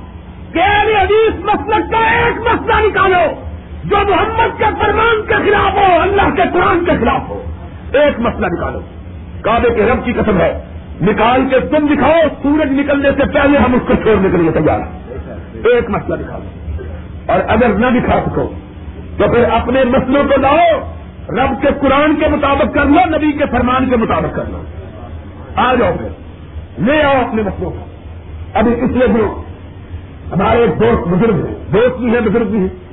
[0.52, 0.60] کہ
[1.02, 3.45] حدیث مسلک کا ایک مسئلہ نکالو۔
[3.86, 7.42] جو محمد کے فرمان کے خلاف ہو، اللہ کے قرآن کے خلاف ہو۔
[7.92, 8.80] ایک مسئلہ نکالو۔
[9.42, 10.64] کعبے کے رب کی قسم ہے۔
[11.02, 12.12] نکال کے تم دکھاؤ،
[12.42, 15.18] سورج نکلنے سے پہلے ہم اس کو چھوڑنے کے لیے تیار ہیں۔
[15.64, 16.72] ایک مسئلہ نکالو۔
[17.32, 18.52] اور اگر نہ دکھا سکو،
[19.18, 20.78] تو پھر اپنے مسئلوں کو لاؤ۔
[21.28, 24.62] رب کے قرآن کے مطابق کر لو، نبی کے فرمان کے مطابق کر لو۔
[25.56, 26.08] آ جاؤ پھر۔
[26.82, 27.84] لے آؤ اپنے مسئلوں کو۔
[28.54, 29.22] ابھی اس لیے بھی
[30.32, 32.85] ہمارے ایک دوست بزرگ ہیں۔ دوست بھی ہیں، بزرگ بھی ہیں۔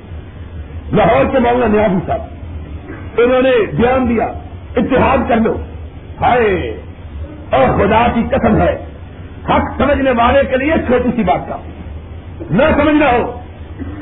[0.93, 2.21] لاہور کے مولانا نیازی صاحب،
[3.17, 4.25] انہوں نے بیان دیا،
[4.75, 5.55] اتحاد کر لو۔
[6.21, 6.81] ہائے،
[7.49, 8.85] اور خدا کی قسم ہے،
[9.49, 11.57] حق سمجھنے والے کے لیے چھوٹی سی بات کا۔
[12.51, 13.39] نہ سمجھنا ہو،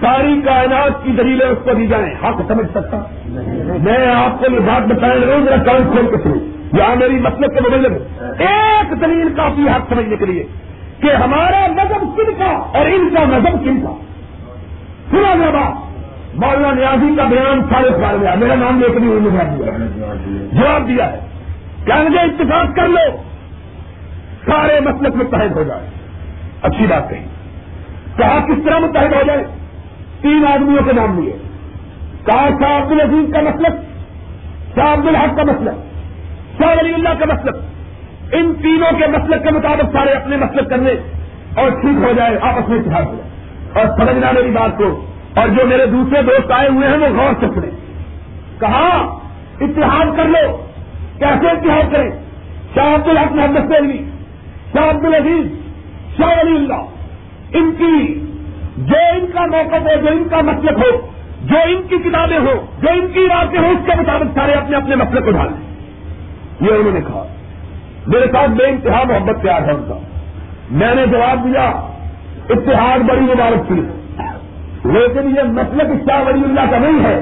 [0.02, 2.98] ساری کائنات کی دلیلیں اس کو دی جائیں۔ حق سمجھ سکتا؟
[3.84, 7.54] میں آپ کو یہ بات بتائیں، روز میرا کام کھول کے سنوں یہاں میری مسلک
[7.54, 7.90] کے بدلے
[8.40, 10.46] ایک دلیل کافی حق سمجھنے کے لیے
[11.02, 13.96] کہ ہمارا مذہب کن کا اور ان کا مذہب کن کا؟
[15.12, 15.91] سنا میرا بات۔
[16.34, 19.74] مولانا نیازی کا بیان سارے سال میں میرا نام لے کر دیا
[20.52, 21.20] جواب دیا ہے۔
[21.86, 23.18] کیا مجھے اتفاق کر لو۔
[24.46, 25.90] سارے مسلک متحد ہو جائے
[26.62, 27.26] اچھی بات کہی۔
[28.18, 29.44] کہا کس طرح متحد ہو جائے
[30.22, 31.34] تین آدمیوں کے نام لیے۔
[32.26, 33.74] کہا شاہ عبد العزیز کا مسلک،
[34.76, 35.76] شاہ عبد الحق کا مسلک،
[36.62, 37.56] شاہ ولی اللہ کا مسلک۔
[38.32, 40.92] ان تینوں کے مسلک کے مطابق سارے اپنے مسلک کرنے
[41.56, 43.30] اور ٹھیک ہو جائے آپس میں اتحاد ہو جائے
[43.74, 45.06] اور سمجھنا میری بات کو
[45.36, 47.70] اور جو میرے دوسرے دوست آئے ہوئے ہیں وہ غور سے سنے
[48.60, 49.20] کہا،
[49.62, 50.66] اتحاد کر لو۔
[51.20, 52.10] کیسے اتحاد کریں؟
[52.76, 53.98] شاہ عبد الحق محمد علی
[54.74, 55.46] شاہ عبد العزیز،
[56.18, 56.86] شاہ علی اللہ۔
[57.54, 58.26] ان کی
[58.78, 61.08] جو ان کا موقع ہو، جو ان کا مسلک ہو،
[61.42, 64.78] جو ان کی کتابیں ہو، جو ان کی راتیں ہوں اس کے مطابق سارے اپنے
[64.78, 65.72] اپنے مسلک کو ڈالیں
[66.62, 67.24] یہ انہوں نے کہا۔
[68.08, 69.98] میرے ساتھ بے انتہا محبت پیار ہے ان کا۔
[70.72, 71.70] میں نے جواب دیا،
[72.50, 74.01] اتحاد بڑی مبارک کی
[74.86, 77.20] لیکن یہ مسلک شاہ ولی اللہ کا نہیں ہے.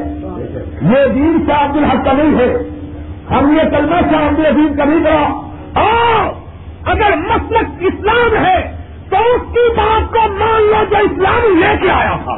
[0.82, 2.54] یہ دین شاہ عبد الحق کا نہیں ہے.
[3.32, 5.24] ہم یہ کلمہ شاہ عبد العزیز کا نہیں کرا
[5.82, 6.34] اور
[6.86, 8.76] اگر مسلک اسلام ہے،
[9.10, 12.34] تو اس کی بات کو مان لو جو اسلام لے کے آیا تھا.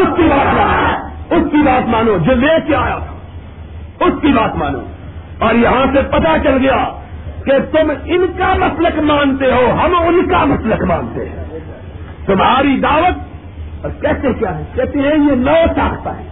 [0.00, 0.86] اس کی بات مانو.
[1.30, 3.14] اس کی بات مانو جو لے کے آیا تھا.
[4.04, 4.78] اس کی بات مانو.
[5.38, 6.97] اور یہاں سے پتا چل گیا
[7.48, 11.60] کہ تم ان کا مسلک مانتے ہو، ہم ان کا مسلک مانتے ہیں۔
[12.26, 13.26] تمہاری دعوت،
[13.82, 16.26] اور کیسے کیا ہے؟ کہتے ہیں، یہ نو چاہتا ہے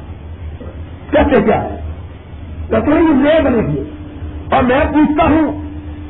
[1.11, 1.77] کیسے کیا ہے؟
[2.71, 3.83] کہتے ہیں، یہ نئے بنے گی
[4.53, 5.65] اور میں پوچھتا ہوں،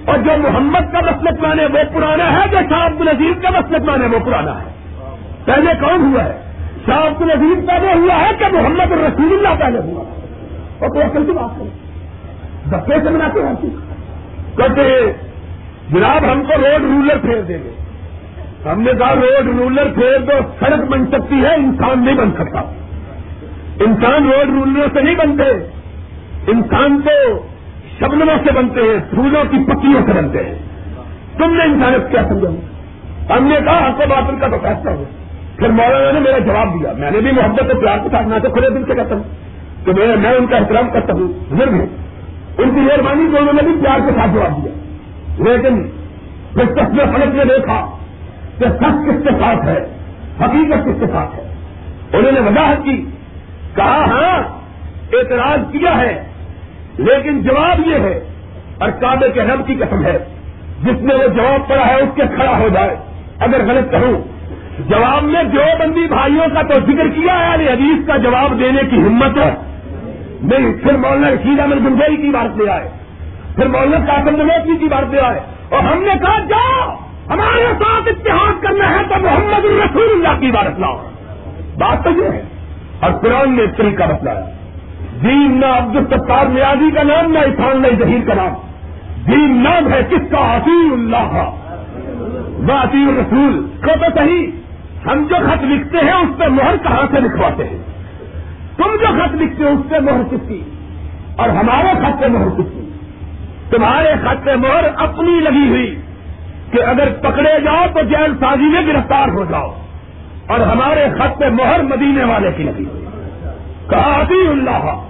[0.07, 3.89] اور جو محمد کا مسلک مانے، وہ پرانا ہے جو شاہ عبد العزیز کا مسلک
[3.89, 4.71] مانے، وہ پرانا ہے؟
[5.45, 6.37] پہلے کون ہوا ہے؟
[6.87, 10.05] شاہ عبد العزیز پہلے ہوا ہے کہ محمد الرسول اللہ پہلے ہوا
[10.79, 11.75] اور کوئی اصل کی بات کریں
[12.73, 13.55] دفے سے مناتے ہیں۔
[14.57, 15.13] کہتے
[15.91, 17.71] جناب ہم کو روڈ رولر پھیر دیں گے۔
[18.73, 22.61] ہم نے کہا روڈ رولر پھیر دو، سڑک بن سکتی ہے، انسان نہیں بن سکتا۔
[23.81, 25.51] انسان روڈ رولر سے نہیں بنتے،
[26.47, 27.47] انسان تو
[28.01, 30.55] شبنموں سے بنتے ہیں، پھولوں کی پتیوں سے بنتے ہیں۔
[31.39, 32.49] تم نے انسانیت کیا سمجھا؟
[33.37, 35.05] ہم نے کہا آپ کو باطل کا تو فیصلہ ہو
[35.57, 38.39] پھر مولانا نے میرا جواب دیا۔ میں نے بھی محبت و پیار کے ساتھ، میں
[38.39, 39.23] تو کھلے دل سے کہتا ہوں
[39.85, 42.06] کہ میں ان کا احترام کرتا ہوں۔ بزرگ ہوں
[42.59, 44.73] ان کی مہربانی کو انہوں نے بھی پیار کے ساتھ جواب دیا۔
[45.51, 45.83] لیکن
[46.55, 47.87] جس تصویر فلک نے دیکھا
[48.59, 49.85] کہ سچ کس کے ساتھ ہے،
[50.41, 51.55] حقیقت کس کے ساتھ ہے،
[52.13, 53.07] انہوں نے وضاحت کی،
[53.75, 54.43] کہا ہاں
[55.13, 56.25] اعتراض کیا ہے،
[56.99, 58.21] لیکن جواب یہ ہے
[58.79, 60.19] اور کابے کے رب کی قسم ہے،
[60.83, 62.97] جس نے وہ جواب پڑا ہے، اس کے کھڑا ہو جائے۔
[63.39, 64.37] اگر غلط کہوں
[64.89, 68.83] جواب میں جو بندی بھائیوں کا تو ذکر کیا ہے علی حدیث کا جواب دینے
[68.91, 69.55] کی ہمت ہے۔
[70.43, 72.91] نہیں پھر مولانا رشید احمد گنجائی کی بات لے آئے۔
[73.55, 76.97] پھر مولانا قاسم نویسی کی بات لے آئے۔ اور ہم نے کہا، جاؤ،
[77.31, 80.97] ہمارے ساتھ اتحاد کرنا ہے تو محمد الرسول اللہ کی بات لاؤ۔
[81.79, 82.43] بات تو یہ ہے،
[83.01, 84.41] اور قرآن نے اس طریقہ بتلایا۔
[85.23, 88.53] دین نہ عبد الستار نیازی کا نام، نہ عرفان، نہ ظہیر کا نام۔
[89.27, 91.51] دین نام ہے کس کا؟ عطی اللہ۔
[92.69, 94.47] کا عطی الرسول۔ کو تو صحیح،
[95.07, 97.79] ہم جو خط لکھتے ہیں، اس پہ مہر کہاں سے لکھواتے ہیں؟
[98.77, 100.63] تم جو خط لکھتے ہو اس پہ مہر کس کی؟
[101.37, 102.91] اور ہمارے خط پہ مہر کس کی؟
[103.71, 106.01] تمہارے خط پہ مہر اپنی لگی ہوئی
[106.71, 109.75] کہ اگر پکڑے جاؤ تو جیل سازی میں گرفتار ہو جاؤ۔
[110.47, 113.05] اور ہمارے خط پہ مہر مدینے والے کی لگی ہوئی۔
[113.91, 115.07] کہا اللہ۔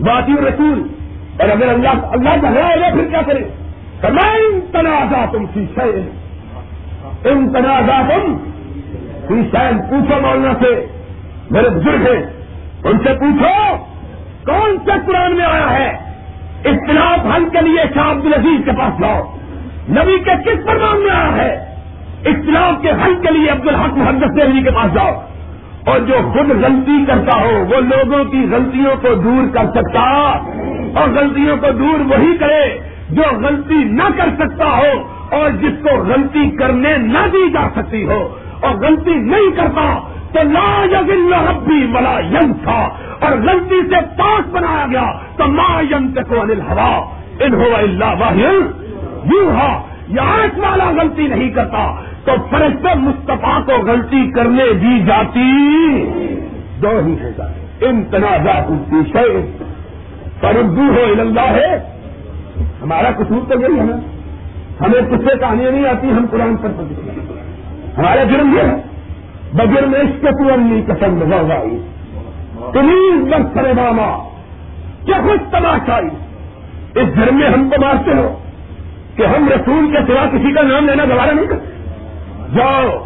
[0.00, 0.82] باتی رسول
[1.40, 3.44] اور اگر اللہ اللہ کا ہے پھر کیا کرے؟
[4.02, 5.64] میں تنازع تم سی
[7.24, 10.97] ان تنازع تم شاید پوچھو مولانا سے۔
[11.50, 12.22] میرے بزرگ ہیں،
[12.84, 13.76] ان سے پوچھو،
[14.46, 15.88] کون سے قرآن میں آیا ہے؟
[16.64, 19.36] اختلاف حل کے لیے شاہ عبد العزیز کے پاس لاؤ
[19.90, 21.54] نبی کے کس پروان میں آیا ہے؟
[22.26, 25.20] اختلاف کے حل کے لیے عبد الحق محدث نبی کے پاس جاؤ۔
[25.84, 30.00] اور جو خود غلطی کرتا ہو، وہ لوگوں کی غلطیوں کو دور کر سکتا
[30.94, 32.78] اور غلطیوں کو دور وہی کرے
[33.10, 38.04] جو غلطی نہ کر سکتا ہو اور جس کو غلطی کرنے نہ دی جا سکتی
[38.04, 42.88] ہو اور غلطی نہیں کرتا تو لا یزل ربی ولا یم تھا
[43.20, 48.70] اور غلطی سے پاس بنایا گیا، تو ما یم کو انل ہوا اللہ واہل
[49.24, 56.04] یوں ہا یہ والا غلطی نہیں کرتا، تو فرشت مصطفیٰ کو غلطی کرنے دی جاتی۔
[56.82, 57.30] دو ہی ہے
[57.80, 59.40] ان تنازعات کی شے
[60.42, 61.78] ہو اللہ۔ ہے
[62.82, 63.96] ہمارا قصور تو یہی ہے نا۔
[64.80, 66.68] ہمیں کچھ سے کہانیاں نہیں آتی، ہم قرآن پر
[67.98, 68.87] ہمارا جرم یہ ہے۔
[69.52, 71.82] بجر میں اس کے پورنی پسند ہو گئی
[72.72, 74.28] تمیز بس کرے ماما۔
[75.06, 76.08] کیا خوش تماشائی۔
[76.94, 78.38] اس جرم میں ہم کو مارتے ہو۔
[79.16, 81.66] کہ ہم رسول کے سوا کسی کا نام لینا دوبارہ نہیں کرتے۔
[82.54, 83.04] جاؤ۔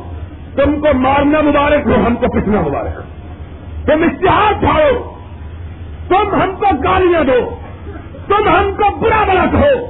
[0.56, 3.02] تم کو مارنا مبارک ہو، ہم کو پچنا مبارک۔ ہو
[3.86, 5.14] تم اشتہار کھاؤ
[6.08, 7.50] تم ہم کو گالیاں دو۔
[8.28, 9.86] تم ہم کو برا بلا کہو۔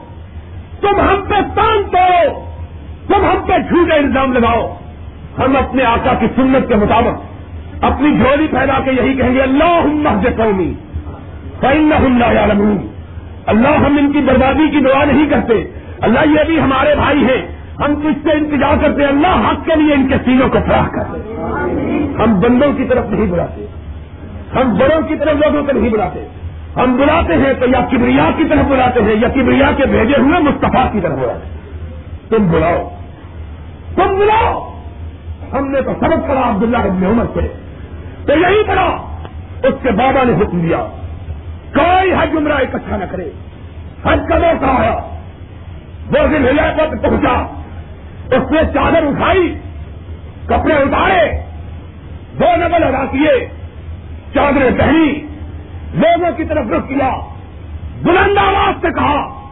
[0.81, 2.45] تم ہم پہ تان توڑو۔
[3.07, 4.75] تم ہم پہ جھوٹے الزام لگاؤ۔
[5.39, 7.33] ہم اپنے آقا کی سنت کے مطابق
[7.85, 10.75] اپنی جھولی پھیلا کے یہی کہیں گے اللہ قومی
[13.47, 15.55] اللہ ہم ان کی بربادی کی دعا نہیں کرتے۔
[16.01, 19.95] اللہ یہ بھی ہمارے بھائی ہیں۔ ہم کچھ سے انتظار کرتے اللہ حق کے لیے
[19.95, 21.35] ان کے سینوں کو فراہ کرتے
[22.23, 23.67] ہم بندوں کی طرف نہیں بلاتے۔
[24.55, 26.29] ہم بڑوں کی طرف لوگوں کو نہیں بلاتے۔
[26.77, 30.41] ہم بلاتے ہیں تو یا کبریا کی طرف بلاتے ہیں، یا کبریا کے بھیجے ہوئے
[30.41, 31.79] مستفا کی طرف بلاتے ہیں۔
[32.29, 32.89] تم بلاؤ۔
[33.95, 34.72] تم بلاؤ۔
[35.53, 37.53] ہم نے تو سبق پڑا عبداللہ ابن عمر سے۔
[38.27, 38.97] تو یہی پڑا
[39.63, 40.87] اس کے بابا نے حکم دیا،
[41.75, 43.31] کوئی حج عمرہ اکٹھا نہ کرے۔
[44.05, 44.99] حج کا موقع آیا
[46.09, 47.47] دو دن ہلا پر پہنچا۔
[48.37, 49.59] اس نے چادر اٹھائی،
[50.47, 51.33] کپڑے اتارے،
[52.41, 53.49] دو نبل ادا کیے،
[54.35, 55.27] چادریں پہنی،
[55.95, 57.19] لوگوں کی طرف رخ کیا۔
[58.03, 59.49] بلند آواز سے کہا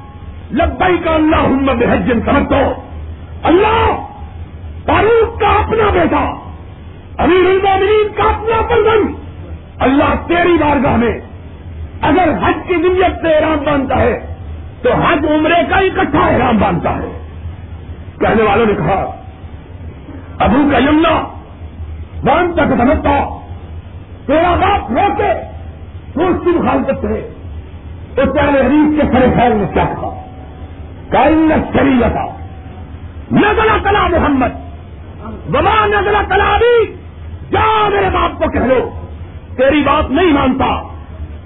[0.53, 2.75] لبئی کا اللہ محمد حجن سمجھ دو
[3.43, 4.10] اللہ!
[4.87, 6.35] فاروق کا اپنا بیٹا،
[7.19, 9.15] امیر المومنین کا اپنا پلگن
[9.79, 11.21] اللہ تیری بارگاہ میں
[12.01, 14.37] اگر حج کی نیت سے احرام باندھتا ہے،
[14.83, 17.19] تو حج عمرے کا اکٹھا احرام باندھتا ہے۔
[18.21, 19.17] کہنے والوں نے کہا،
[20.39, 21.21] ابو کا یمنا
[22.25, 23.39] مان تک سمجھتا،
[24.27, 25.33] تیرا باپ روکے
[26.15, 27.29] تو اس کی مخالفت کرے
[28.15, 30.23] تو پیارے حریف کے سرے خیال میں کیا کہا؟
[31.11, 32.17] کائن شریعت
[33.33, 34.70] نزلہ کلا محمد۔
[35.55, 36.87] وما نزلہ کلا بھی
[37.53, 38.91] جا میرے باپ کو کہہ لو،
[39.57, 40.83] تیری بات نہیں مانتا،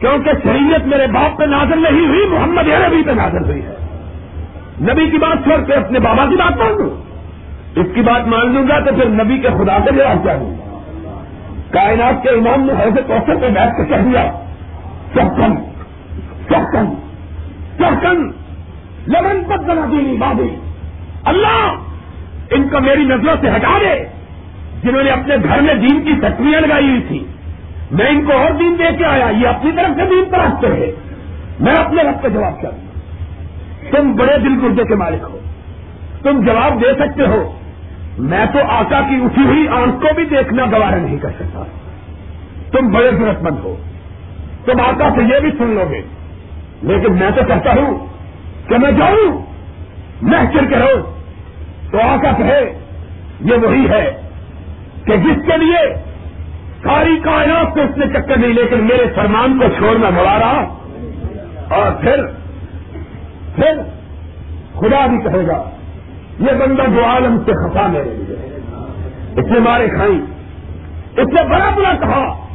[0.00, 3.74] کیونکہ شریعت میرے باپ پہ نازل نہیں ہوئی، محمد عربی پہ نازل ہوئی ہے۔
[4.80, 6.90] نبی کی بات چھوڑ کے اپنے بابا کی بات مان لوں
[7.76, 10.54] اس کی بات مان لوں گا تو پھر نبی کے خدا سے جواب کیا دوں
[11.70, 14.30] کائنات کے امام نے ایسے کوشچن پہ بیٹھ کے کہہ دیا
[15.14, 15.56] چوکن
[16.48, 16.94] چوکن
[17.78, 18.30] چوکن
[19.06, 20.54] لمن پت بنا دینی بابی
[21.24, 21.74] اللہ
[22.50, 24.04] ان کو میری نظروں سے ہٹا دے۔
[24.82, 27.24] جنہوں نے اپنے گھر میں دین کی ستویاں لگائی ہوئی تھی
[27.90, 30.92] میں ان کو اور دین دے کے آیا۔ یہ اپنی طرف سے دین تراشتے ہیں
[31.60, 32.70] میں اپنے رب کا جواب کر
[33.90, 35.38] تم بڑے دل گردے کے مالک ہو۔
[36.22, 37.52] تم جواب دے سکتے ہو۔
[38.18, 41.62] میں تو آقا کی اٹھی ہوئی آنکھ کو بھی دیکھنا گوارا نہیں کر سکتا۔
[42.72, 43.76] تم بڑے ضرورت مند ہو۔
[44.64, 46.00] تم آقا سے یہ بھی سن لو گے۔
[46.82, 48.06] لیکن میں تو کہتا ہوں
[48.68, 49.42] کہ میں جاؤں۔
[50.22, 51.13] محشر کے روز
[51.92, 52.78] تو آقا کہے
[53.40, 54.20] یہ وہی ہے
[55.06, 55.94] کہ جس کے لیے
[56.82, 60.64] ساری کائنات سے اس نے چکر نہیں، لیکن میرے فرمان کو چھوڑنا گوارا
[61.74, 62.26] اور پھر
[63.56, 63.72] پھر
[64.74, 65.70] خدا بھی کہے گا،
[66.40, 68.58] یہ بندہ دو عالم سے خفا میرے لیے۔
[69.36, 70.20] اس نے مارے کھائی۔
[71.16, 72.46] اس نے بڑا بڑا کہا۔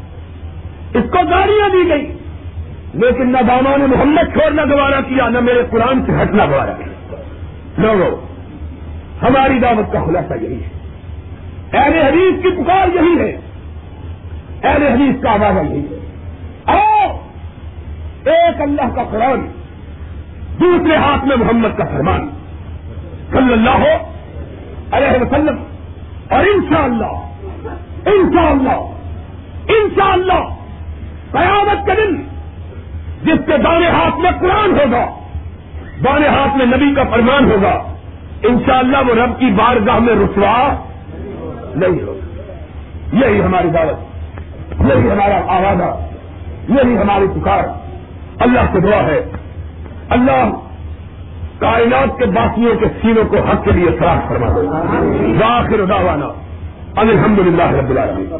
[0.93, 2.13] اس کو گاڑیاں دی گئی۔
[2.93, 7.15] لیکن نہ داما نے محمد چھوڑنا گوارا کیا، نہ میرے قرآن سے ہٹنا گوارا کیا۔
[7.77, 8.28] لوگوں
[9.21, 10.69] ہماری دعوت کا خلاصہ یہی ہے۔
[11.73, 13.37] اہل حدیث کی پکار یہی ہے۔
[14.63, 15.99] اہل حدیث کا آواز یہی ہے۔
[16.65, 17.17] آؤ،
[18.25, 19.47] ایک اللہ کا قرآن،
[20.59, 22.29] دوسرے ہاتھ میں محمد کا فرمان۔
[23.31, 23.97] صلی اللہ
[24.91, 25.63] علیہ وسلم۔
[26.29, 27.29] اور انشاءاللہ
[28.05, 28.89] انشاءاللہ
[29.67, 30.53] انشاءاللہ،
[31.31, 32.15] قیامت کے دن
[33.23, 35.05] جس کے دانے ہاتھ میں قرآن ہوگا
[36.05, 37.88] دانے ہاتھ میں نبی کا فرمان ہوگا
[38.43, 40.85] انشاءاللہ وہ رب کی بارگاہ میں رسوا
[41.75, 44.09] نہیں ہوگا یہی ہماری دعوت۔
[44.81, 45.97] یہی ہمارا آوازہ
[46.71, 47.63] یہی ہماری پکار۔
[48.39, 49.25] اللہ سے دعا ہے۔
[50.09, 50.49] اللہ
[51.59, 54.63] کائنات کے باقیوں کے سینوں کو حق کے لیے فراخ فرما دو
[55.39, 56.25] داخر داوانا
[56.95, 58.35] الحمد للہ رب العالمین۔